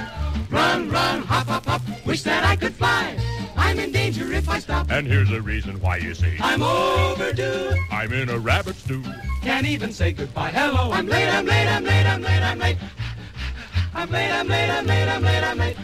[0.48, 1.82] Run, run, hop, hop, hop.
[2.06, 3.14] Wish that I could fly.
[3.59, 4.90] I'm in danger if I stop.
[4.90, 7.74] And here's the reason why you see I'm overdue.
[7.90, 9.05] I'm in a rabbit stew.
[9.42, 10.51] Can't even say goodbye.
[10.51, 11.28] Hello, I'm late.
[11.28, 11.68] I'm late.
[11.68, 12.06] I'm late.
[12.06, 12.42] I'm late.
[12.42, 12.78] I'm late.
[13.92, 14.30] I'm late.
[14.30, 14.70] I'm late.
[14.70, 15.09] I'm late.
[15.10, 15.44] I'm late.
[15.44, 15.76] I'm late.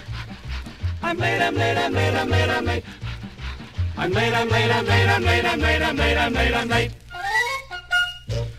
[1.02, 1.42] I'm late.
[1.42, 1.76] I'm late.
[1.76, 1.76] I'm late.
[1.76, 2.14] I'm late.
[2.16, 2.48] I'm late.
[2.48, 2.84] I'm late,
[3.98, 6.54] I'm late, I'm late, I'm late, I'm late, I'm late, I'm late, I'm late.
[6.54, 6.90] I'm late.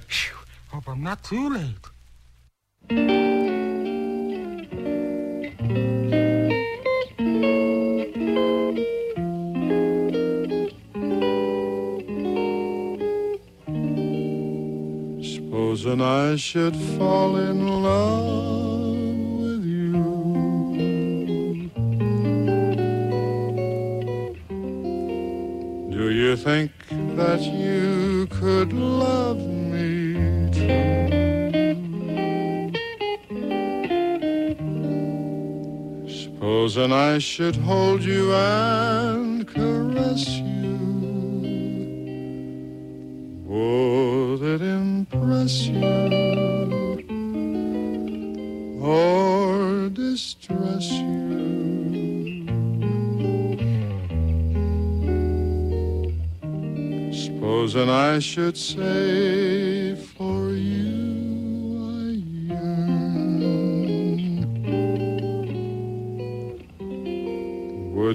[0.08, 0.36] Phew,
[0.70, 1.76] Hope I'm not too late.
[15.22, 18.57] Supposing I should fall in love
[37.18, 40.78] I should hold you and caress you.
[43.50, 45.82] Oh, Would it impress you
[48.84, 51.26] or distress you?
[57.12, 59.17] Supposing I should say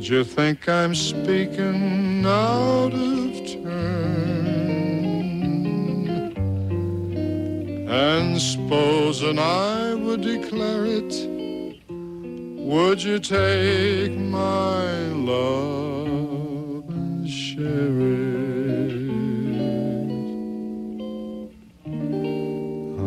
[0.02, 3.78] Would you think I'm speaking out of turn?
[7.88, 11.14] And supposing I would declare it,
[11.88, 18.92] would you take my love and share it?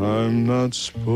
[0.02, 1.15] I'm not supposing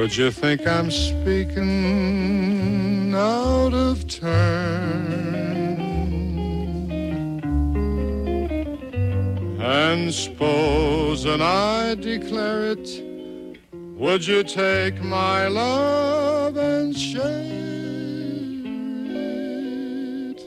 [0.00, 1.64] Would you think I'm speaking
[3.14, 5.12] out of turn?
[9.60, 13.02] And suppose and I declare it,
[13.74, 17.44] would you take my love and share
[20.32, 20.40] it?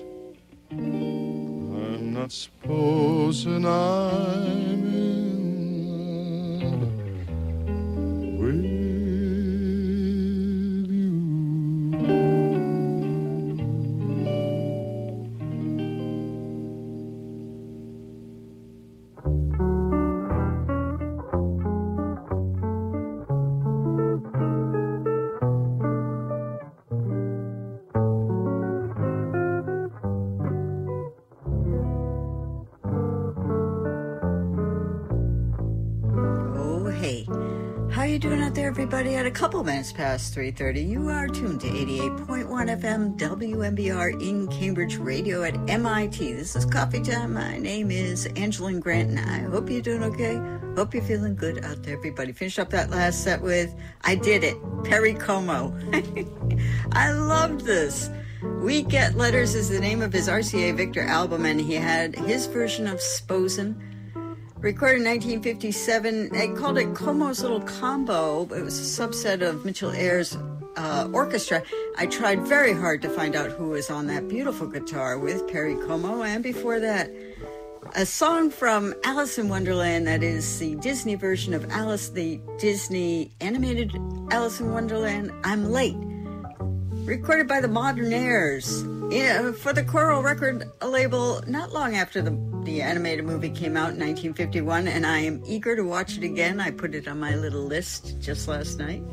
[0.72, 4.93] I'm not supposing I'm
[39.34, 45.58] couple minutes past 3.30, you are tuned to 88.1 FM WMBR in Cambridge Radio at
[45.68, 46.34] MIT.
[46.34, 47.34] This is Coffee Time.
[47.34, 50.40] My name is Angeline Grant, and I hope you're doing okay.
[50.76, 52.32] Hope you're feeling good out there, everybody.
[52.32, 53.74] Finished up that last set with
[54.04, 55.76] I Did It, Perry Como.
[56.92, 58.12] I loved this.
[58.62, 62.46] We Get Letters is the name of his RCA Victor album, and he had his
[62.46, 63.93] version of S'posin'.
[64.64, 68.44] Recorded in 1957, they called it Como's Little Combo.
[68.44, 70.38] It was a subset of Mitchell Ayres'
[70.78, 71.62] uh, orchestra.
[71.98, 75.76] I tried very hard to find out who was on that beautiful guitar with Perry
[75.76, 77.12] Como, and before that,
[77.96, 83.34] a song from Alice in Wonderland that is the Disney version of Alice, the Disney
[83.42, 83.94] animated
[84.32, 85.30] Alice in Wonderland.
[85.44, 85.98] I'm late.
[87.04, 92.32] Recorded by the Modernaires yeah, for the Coral record label not long after the,
[92.66, 96.60] the animated movie came out in 1951, and I am eager to watch it again.
[96.60, 99.04] I put it on my little list just last night.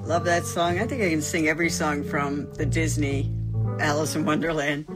[0.00, 0.78] Love that song.
[0.78, 3.32] I think I can sing every song from the Disney
[3.80, 4.86] Alice in Wonderland.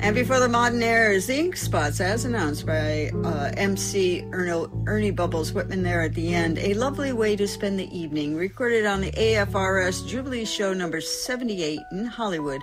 [0.00, 5.52] And before the Modernaires, the ink spots, as announced by uh, MC Erno, Ernie Bubbles
[5.52, 9.12] Whitman there at the end, a lovely way to spend the evening, recorded on the
[9.12, 12.60] AFRS Jubilee Show number 78 in Hollywood,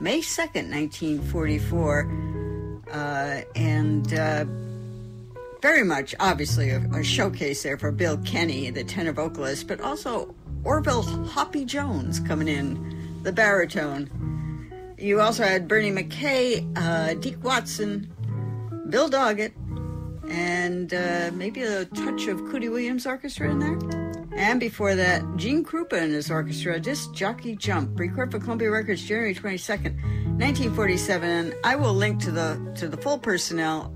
[0.00, 2.27] May 2nd, 1944.
[2.90, 4.44] Uh, and uh,
[5.60, 10.34] very much, obviously, a, a showcase there for Bill Kenny, the tenor vocalist, but also
[10.64, 14.10] Orville Hoppy Jones coming in, the baritone.
[14.98, 18.12] You also had Bernie Mackey, uh, Deek Watson,
[18.90, 19.52] Bill Doggett,
[20.30, 24.07] and uh, maybe a touch of Cootie Williams Orchestra in there.
[24.38, 29.02] And before that, Gene Krupa and his orchestra, Disc Jockey Jump, recorded for Columbia Records
[29.02, 29.96] January 22nd,
[30.38, 31.28] 1947.
[31.28, 33.92] And I will link to the to the full personnel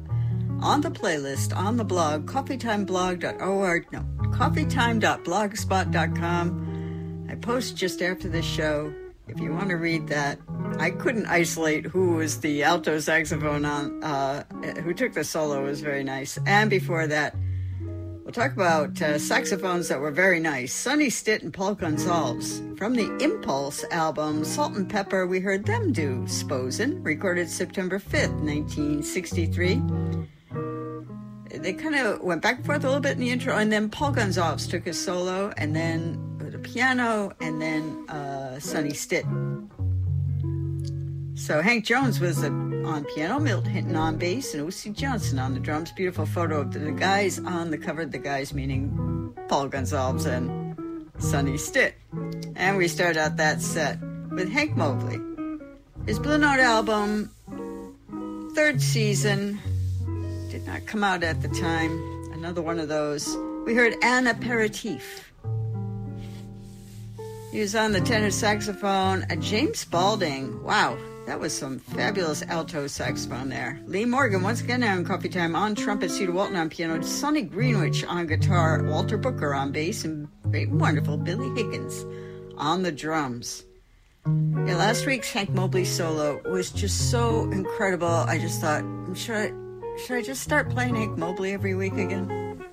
[0.60, 4.00] on the playlist on the blog, coffeetimeblog.org, no,
[4.32, 7.28] coffeetime.blogspot.com.
[7.30, 8.92] I post just after the show
[9.28, 10.40] if you want to read that.
[10.78, 14.42] I couldn't isolate who was the alto saxophone on, uh,
[14.82, 15.60] who took the solo.
[15.60, 16.36] It was very nice.
[16.46, 17.36] And before that,
[18.32, 20.72] talk about uh, saxophones that were very nice.
[20.72, 22.78] Sonny Stitt and Paul Gonsalves.
[22.78, 28.40] From the Impulse album, Salt and Pepper, we heard them do S'posin', recorded September 5th,
[28.42, 29.82] 1963
[31.62, 33.88] they kind of went back and forth a little bit in the intro, and then
[33.88, 39.24] Paul Gonsalves took his solo, and then the piano, and then uh, Sonny Stitt.
[41.42, 45.54] So Hank Jones was uh, on piano, Milt Hinton on bass, and Osie Johnson on
[45.54, 45.90] the drums.
[45.90, 48.06] Beautiful photo of the guys on the cover.
[48.06, 51.96] The guys meaning Paul Gonsalves and Sonny Stitt.
[52.54, 53.98] And we start out that set
[54.30, 55.18] with Hank Mobley.
[56.06, 57.28] His Blue Note album,
[58.54, 59.58] third season,
[60.48, 61.90] did not come out at the time.
[62.34, 63.36] Another one of those.
[63.66, 65.32] We heard An Aperitif.
[67.50, 69.24] He was on the tenor saxophone.
[69.24, 70.62] Uh, James Spaulding.
[70.62, 70.96] Wow,
[71.26, 73.80] that was some fabulous alto saxophone there.
[73.86, 78.04] Lee Morgan, once again on Coffee Time, on trumpet, Cedar Walton on piano, Sonny Greenwich
[78.04, 82.04] on guitar, Walter Booker on bass, and great, wonderful Billy Higgins
[82.56, 83.64] on the drums.
[84.26, 88.06] Yeah, last week's Hank Mobley solo was just so incredible.
[88.06, 88.84] I just thought,
[89.14, 89.52] should I,
[89.98, 92.64] should I just start playing Hank Mobley every week again?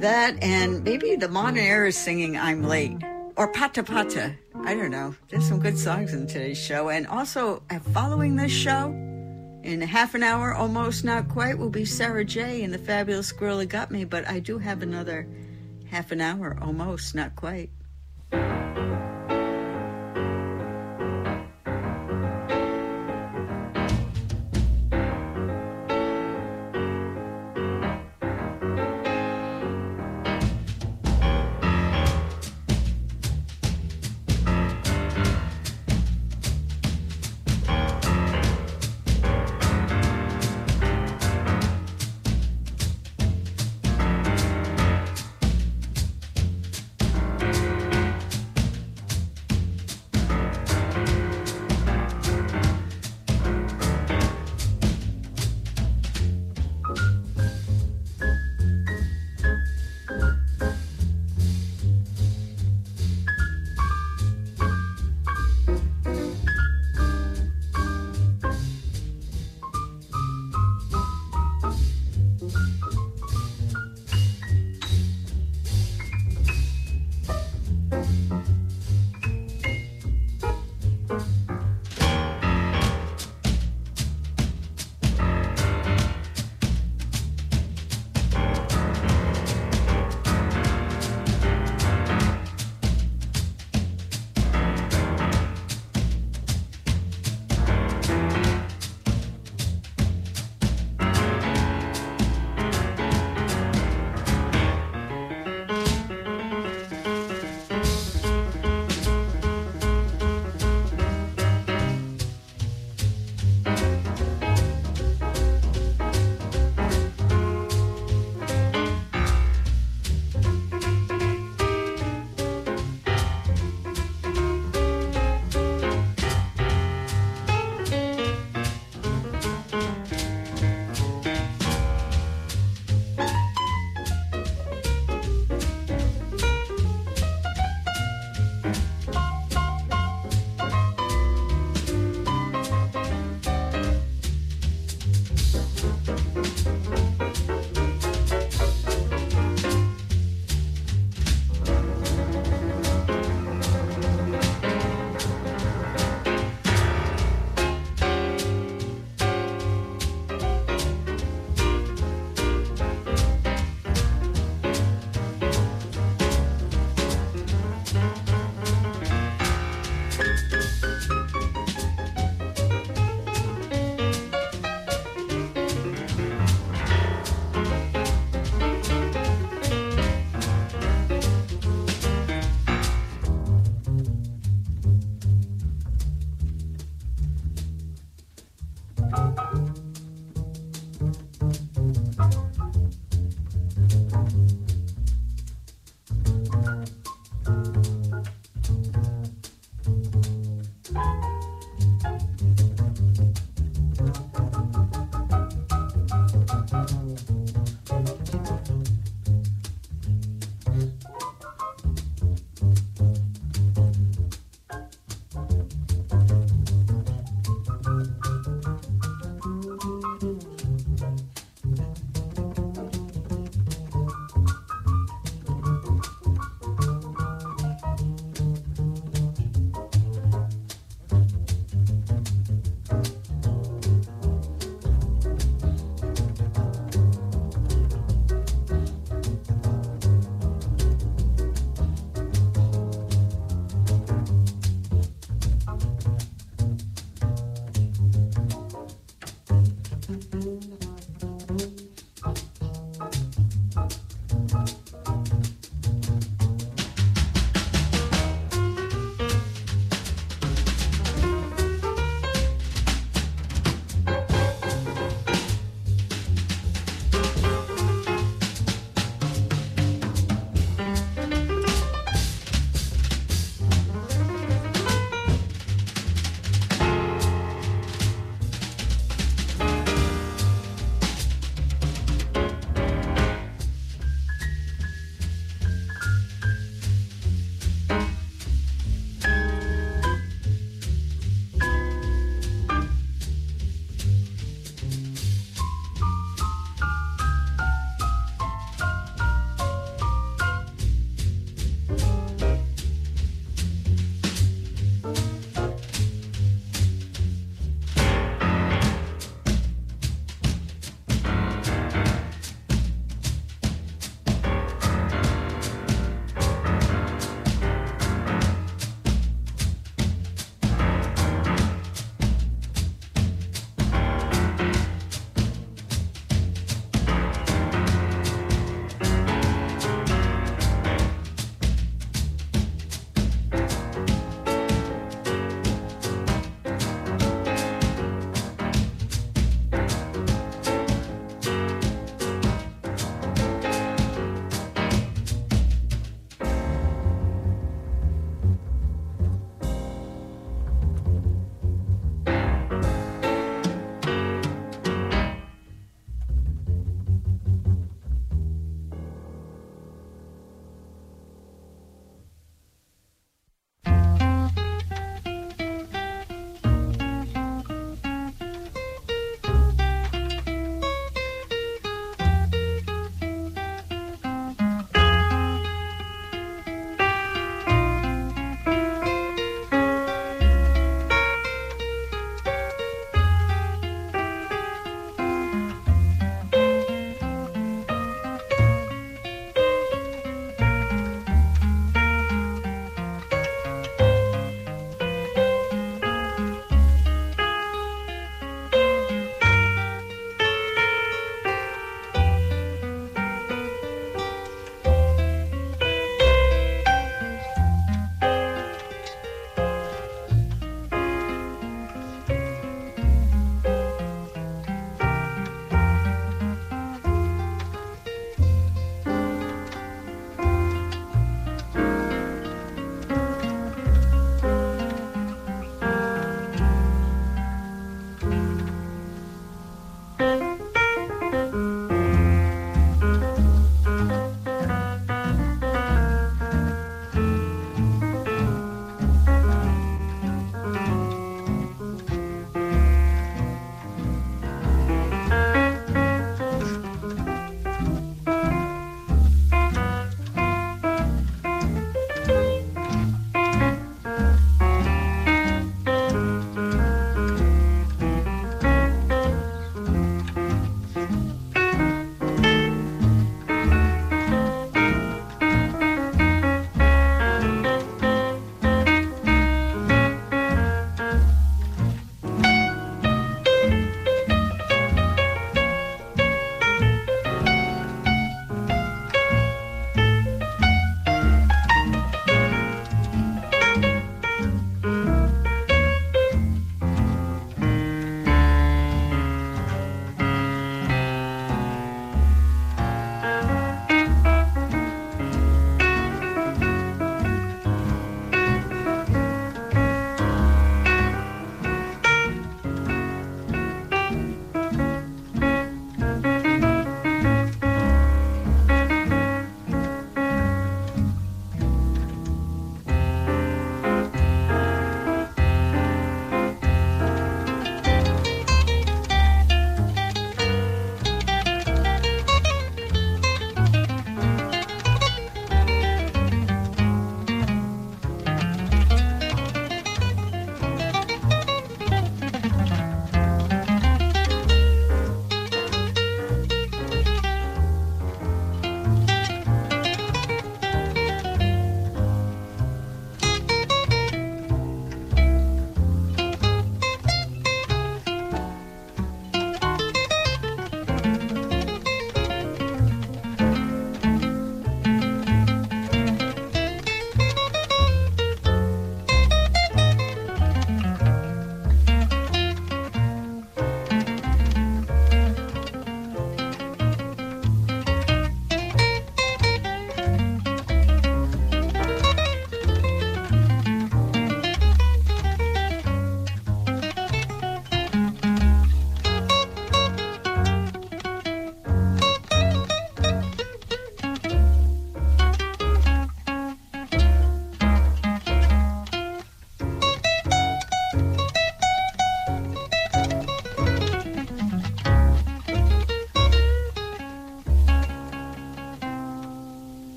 [0.00, 2.96] That and maybe the Modernaires singing I'm Late
[3.34, 4.36] or Pata Pata.
[4.68, 5.14] I don't know.
[5.30, 6.90] There's some good songs in today's show.
[6.90, 8.90] And also, uh, following this show,
[9.62, 12.62] in half an hour, almost not quite, will be Sarah J.
[12.62, 14.04] and the Fabulous Squirrel That Got Me.
[14.04, 15.26] But I do have another
[15.90, 17.70] half an hour, almost not quite.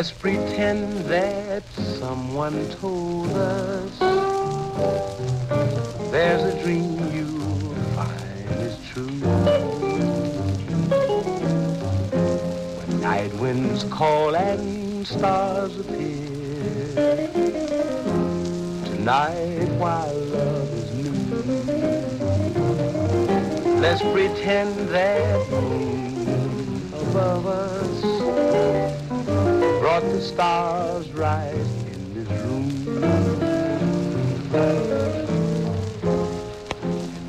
[0.00, 3.98] Let's pretend that someone told us.
[6.10, 9.20] There's a dream you'll find is true.
[12.78, 16.96] When night winds call and stars appear,
[18.86, 21.12] tonight while love is new,
[23.82, 27.69] let's pretend that moon above us
[30.02, 31.54] the stars rise
[31.92, 32.66] in this room.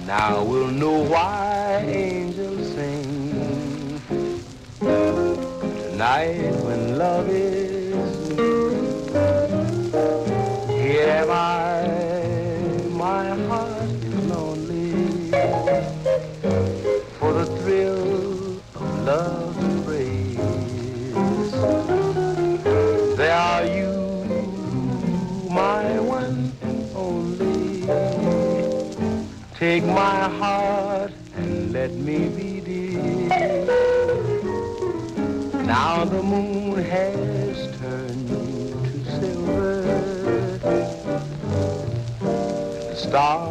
[0.06, 4.02] Now we'll know why angels sing
[4.80, 7.51] tonight when love is
[30.02, 33.30] my heart and let me be dear.
[35.74, 38.28] Now the moon has turned
[38.88, 39.84] to silver.
[42.90, 43.51] The stars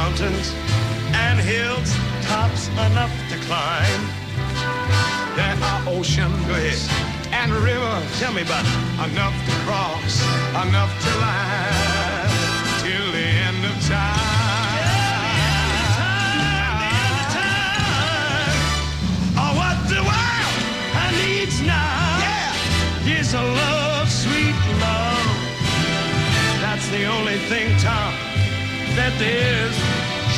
[0.00, 0.54] mountains
[1.26, 1.90] and hills,
[2.26, 4.02] tops enough to climb.
[5.36, 6.80] There are oceans Go ahead.
[7.40, 8.08] and rivers.
[8.18, 9.12] Tell me about it.
[9.12, 10.14] enough to cross,
[10.64, 12.32] enough to line
[12.82, 14.28] till the end of time.
[19.42, 22.24] Oh, what the world needs now
[23.18, 24.56] is a love, sweet
[24.86, 25.26] love.
[26.64, 28.12] That's the only thing, Tom,
[28.96, 29.89] that there's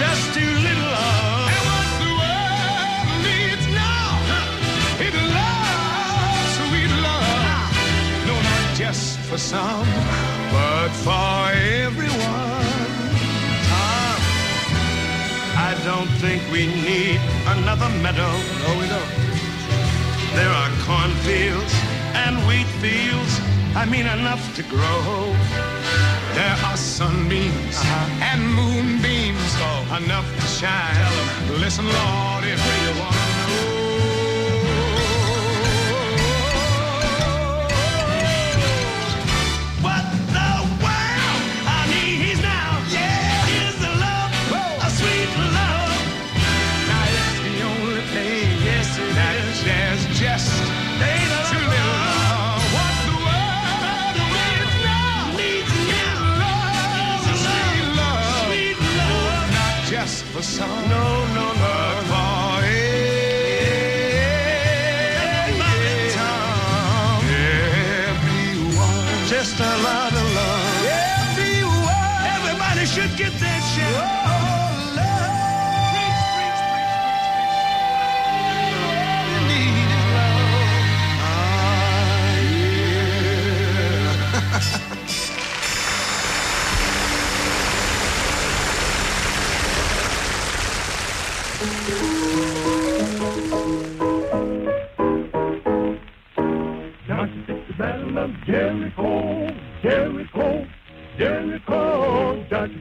[0.03, 1.47] just too little of.
[1.55, 4.09] And what the world needs now
[5.07, 7.73] is love, sweet love.
[8.29, 9.89] No, not just for some,
[10.55, 11.39] but for
[11.87, 12.69] everyone.
[13.71, 14.19] Tom,
[15.69, 17.21] I don't think we need
[17.55, 18.35] another meadow.
[18.63, 19.13] No, we don't.
[20.39, 21.75] There are cornfields
[22.25, 23.35] and wheat fields.
[23.81, 25.03] I mean, enough to grow.
[26.35, 28.29] There are sunbeams uh-huh.
[28.31, 31.61] and moonbeams, oh, enough to shine.
[31.61, 32.82] Listen, Lord, if you
[60.63, 60.89] song.
[60.89, 61.12] No.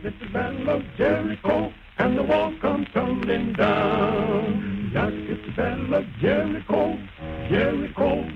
[0.02, 4.90] Fixed the battle of Jericho, and the wall come tumbling down.
[4.92, 6.98] Johnson fixed the battle of Jericho,
[7.48, 8.28] Jericho,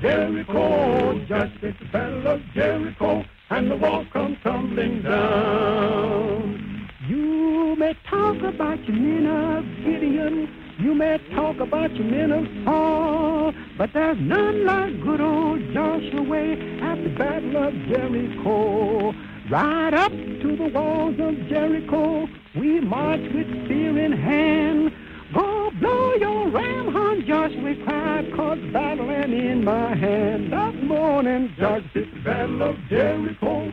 [0.00, 1.24] Jericho.
[1.28, 6.88] Johnson fixed the battle of Jericho, and the wall come tumbling down.
[7.06, 10.48] You may talk about your men of Gideon,
[10.80, 16.56] you may talk about your men of Saul, but there's none like good old Joshua
[16.82, 19.14] at the Battle of Jericho.
[19.52, 22.26] Right up to the walls of Jericho,
[22.58, 24.90] we march with spear in hand.
[25.34, 30.54] Go blow your ram horn, Joshua cried, cause battle ain't in my hand.
[30.54, 33.70] That morning, Joshua fixed the battle of Jericho,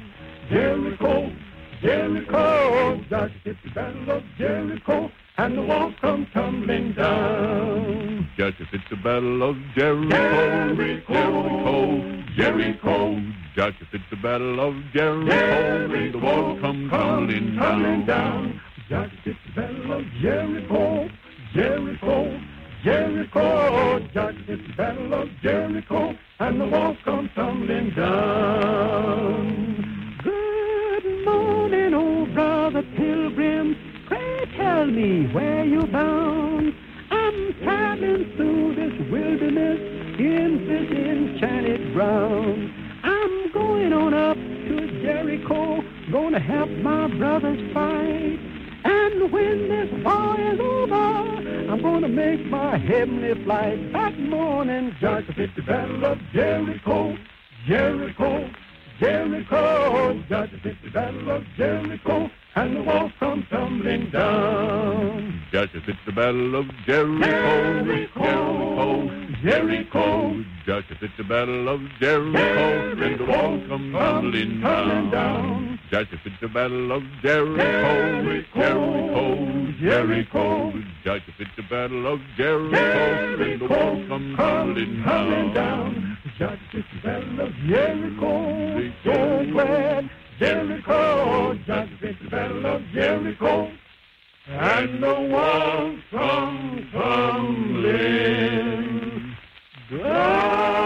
[0.49, 1.31] Jericho,
[1.81, 3.01] Jericho.
[3.09, 5.09] Joshua fixed the battle of Jericho,
[5.39, 8.29] and the walls come tumbling down.
[8.37, 13.21] Joshua it's the battle of Jericho, Jericho, Jericho.
[13.55, 18.43] Joshua it's the battle of Jericho, and the walls come tumbling tumbling down.
[18.43, 18.61] down.
[18.89, 21.09] Joshua fixed the battle of Jericho,
[21.53, 22.41] Jericho,
[22.83, 23.99] Jericho.
[24.13, 29.45] Joshua fixed the battle of Jericho, and the walls come tumbling down.
[30.21, 33.88] Good morning, old brother pilgrim.
[34.59, 36.73] Tell me where you're bound.
[37.09, 39.79] I'm traveling through this wilderness
[40.19, 42.69] in this enchanted ground.
[43.01, 45.81] I'm going on up to Jericho,
[46.11, 48.39] gonna help my brothers fight.
[48.83, 50.93] And when this war is over,
[51.71, 53.93] I'm gonna make my heavenly flight.
[53.93, 57.15] That morning, Joshua fixed the battle of Jericho,
[57.65, 58.49] Jericho,
[58.99, 60.21] Jericho.
[60.27, 62.29] Joshua fixed the battle of Jericho,
[62.59, 65.41] and the walls come tumbling down.
[65.51, 69.09] Joshua fits the battle of Jericho, Jericho,
[69.41, 75.79] Jericho, Joshua fits the battle of Jericho, and the walls come tumbling down.
[75.89, 80.73] Joshua fits the battle of Jericho, Jericho, Jericho.
[81.05, 86.17] Joshua fits the battle of Jericho, and the walls come tumbling down.
[86.37, 90.09] Joshua fixed the battle of Jericho, so glad
[90.39, 91.19] Jericho.
[91.99, 93.71] Fixed the battle of Jericho,
[94.47, 98.15] and the walls come tumbling
[99.91, 100.79] down.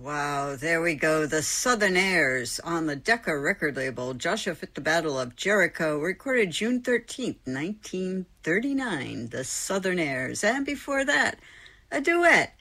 [0.00, 1.26] Wow, there we go.
[1.26, 4.14] The Southernaires on the Decca record label.
[4.14, 9.28] Joshua Fit the Battle of Jericho, recorded June 13th, 1939.
[9.28, 10.42] The Southernaires.
[10.42, 11.38] And before that,
[11.94, 12.52] a duet.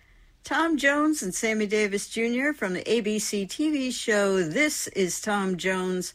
[0.43, 2.53] Tom Jones and Sammy Davis Jr.
[2.53, 6.14] from the ABC TV show This is Tom Jones.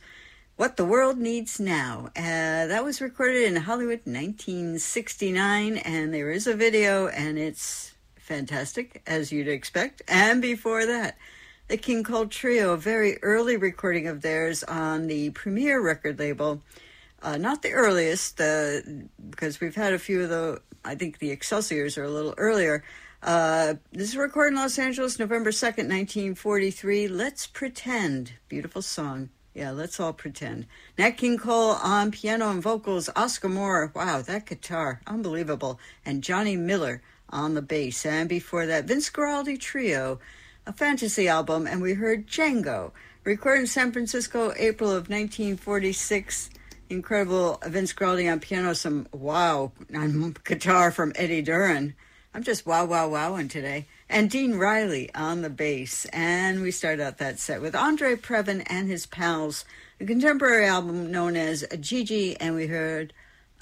[0.54, 2.10] What the World Needs Now.
[2.16, 7.92] Uh, that was recorded in Hollywood in 1969, and there is a video, and it's
[8.14, 10.00] fantastic, as you'd expect.
[10.06, 11.18] And before that,
[11.66, 16.62] the King Cole Trio, a very early recording of theirs on the Premier record label.
[17.20, 18.78] Uh, not the earliest, uh,
[19.28, 22.84] because we've had a few of the, I think the Excelsiors are a little earlier.
[23.22, 27.08] Uh, this is recorded in Los Angeles, November 2nd, 1943.
[27.08, 28.34] Let's Pretend.
[28.48, 29.30] Beautiful song.
[29.54, 30.66] Yeah, let's all pretend.
[30.96, 33.10] Nat King Cole on piano and vocals.
[33.16, 35.80] Oscar Moore, wow, that guitar, unbelievable.
[36.06, 38.06] And Johnny Miller on the bass.
[38.06, 40.20] And before that, Vince Guaraldi Trio,
[40.64, 41.66] a fantasy album.
[41.66, 42.92] And we heard Django,
[43.24, 46.50] recorded in San Francisco, April of 1946.
[46.88, 51.96] Incredible Vince Guaraldi on piano, some wow on guitar from Eddie Duran.
[52.34, 53.86] I'm just wow, wow, wowing today.
[54.08, 56.04] And Dean Riley on the bass.
[56.12, 59.64] And we start out that set with Andre Previn and his pals,
[60.00, 63.12] a contemporary album known as Gigi, and we heard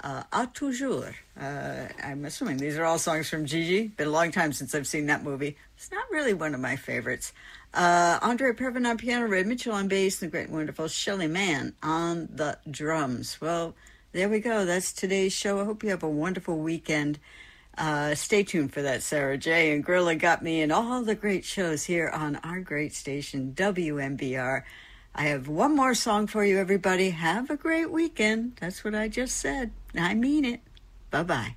[0.01, 1.15] uh, A Toujours.
[1.39, 3.87] Uh, I'm assuming these are all songs from Gigi.
[3.87, 5.57] Been a long time since I've seen that movie.
[5.75, 7.33] It's not really one of my favorites.
[7.73, 11.27] Uh, Andre Previn on piano, Red Mitchell on bass, and the great and wonderful Shelly
[11.27, 13.39] Manne on the drums.
[13.41, 13.75] Well,
[14.13, 14.65] there we go.
[14.65, 15.59] That's today's show.
[15.59, 17.19] I hope you have a wonderful weekend.
[17.77, 19.73] Uh, stay tuned for that, Sarah J.
[19.73, 24.63] and Gorilla Got Me and all the great shows here on our great station, WMBR.
[25.13, 27.11] I have one more song for you, everybody.
[27.11, 28.57] Have a great weekend.
[28.59, 29.71] That's what I just said.
[29.95, 30.61] I mean it.
[31.11, 31.55] Bye bye.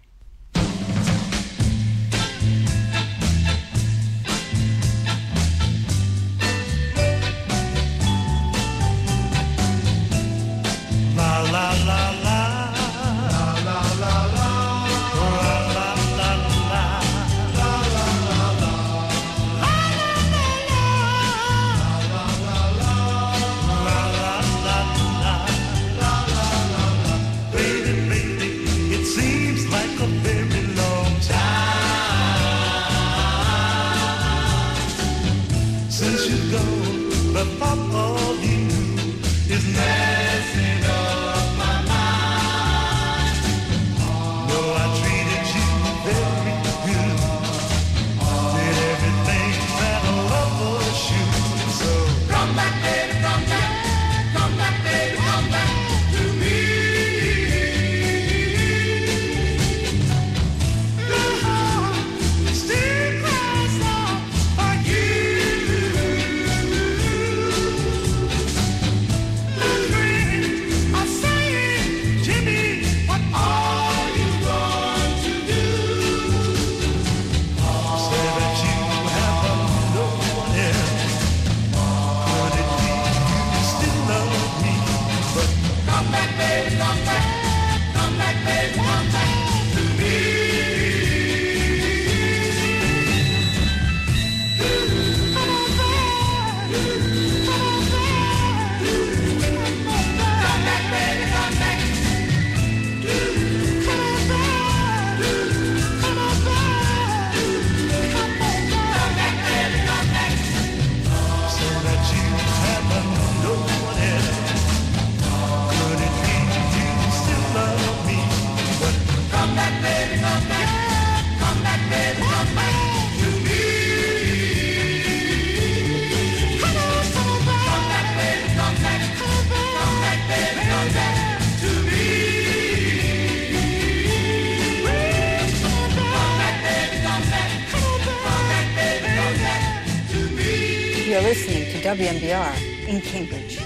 [142.23, 143.61] In Cambridge.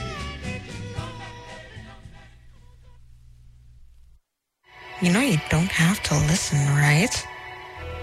[5.03, 7.27] You know you don't have to listen, right?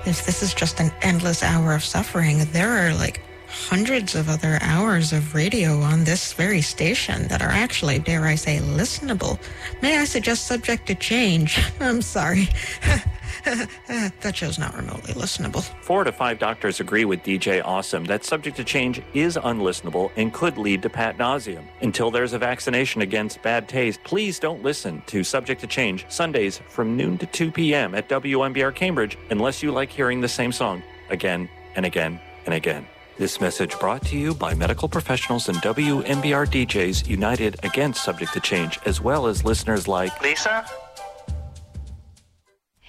[0.06, 4.58] If this is just an endless hour of suffering, there are like hundreds of other
[4.62, 9.40] hours of radio on this very station that are actually, dare I say, listenable.
[9.82, 11.60] May I suggest subject to change?
[11.80, 12.50] I'm sorry.
[14.22, 15.64] that show's not remotely listenable.
[15.84, 20.34] Four to five doctors agree with DJ Awesome that subject to change is unlistenable and
[20.34, 21.66] could lead to pat nauseum.
[21.82, 26.62] Until there's a vaccination against bad taste, please don't listen to Subject to Change Sundays
[26.68, 27.96] from noon to 2 p.m.
[27.96, 32.86] at WMBR Cambridge unless you like hearing the same song again and again and again.
[33.18, 38.40] This message brought to you by medical professionals and WMBR DJs united against Subject to
[38.40, 40.66] Change, as well as listeners like Lisa?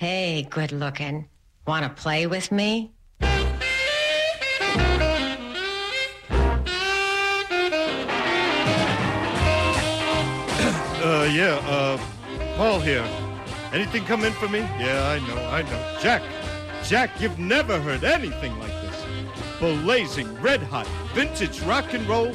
[0.03, 1.29] Hey, good looking.
[1.65, 2.91] Want to play with me?
[3.21, 3.29] Uh,
[11.33, 11.97] yeah, uh,
[12.57, 13.07] Paul here.
[13.73, 14.59] Anything come in for me?
[14.59, 15.99] Yeah, I know, I know.
[16.01, 16.23] Jack,
[16.83, 19.07] Jack, you've never heard anything like this.
[19.61, 22.35] Blazing, red hot, vintage rock and roll,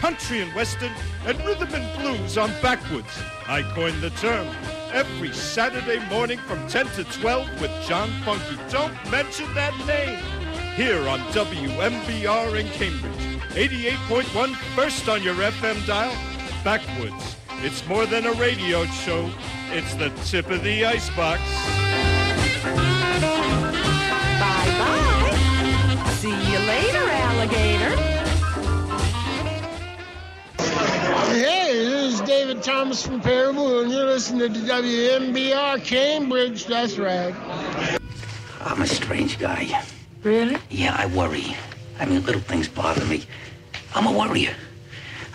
[0.00, 0.92] country and western,
[1.26, 3.22] and rhythm and blues on backwoods.
[3.48, 4.46] I coined the term.
[4.92, 8.56] Every Saturday morning from 10 to 12 with John Funky.
[8.70, 10.18] Don't mention that name.
[10.74, 13.40] Here on WMBR in Cambridge.
[13.54, 16.12] 88.1 first on your FM dial.
[16.62, 17.36] Backwoods.
[17.62, 19.30] It's more than a radio show.
[19.70, 21.40] It's the tip of the icebox.
[24.40, 26.12] Bye-bye.
[26.20, 28.15] See you later, alligator.
[31.26, 36.66] Hey, this is David Thomas from Peru, and you're listening to WMBR Cambridge.
[36.66, 37.34] That's right.
[38.60, 39.82] I'm a strange guy.
[40.22, 40.56] Really?
[40.70, 41.56] Yeah, I worry.
[41.98, 43.24] I mean, little things bother me.
[43.94, 44.54] I'm a worrier.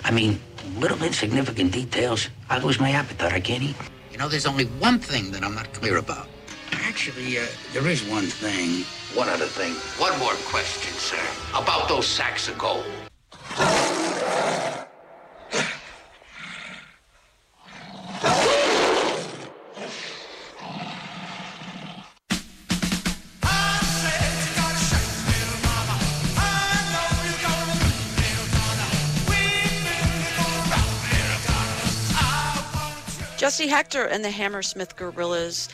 [0.06, 0.40] I mean,
[0.78, 2.30] little insignificant details.
[2.50, 3.34] I lose my appetite.
[3.34, 3.76] I can't eat.
[4.12, 6.30] You know, there's only one thing that I'm not clear about.
[6.72, 8.86] Actually, uh, there is one thing.
[9.14, 9.74] One other thing.
[10.00, 11.22] One more question, sir.
[11.54, 12.86] About those sacks of gold.
[33.42, 35.68] Jesse Hector and the Hammersmith Gorillas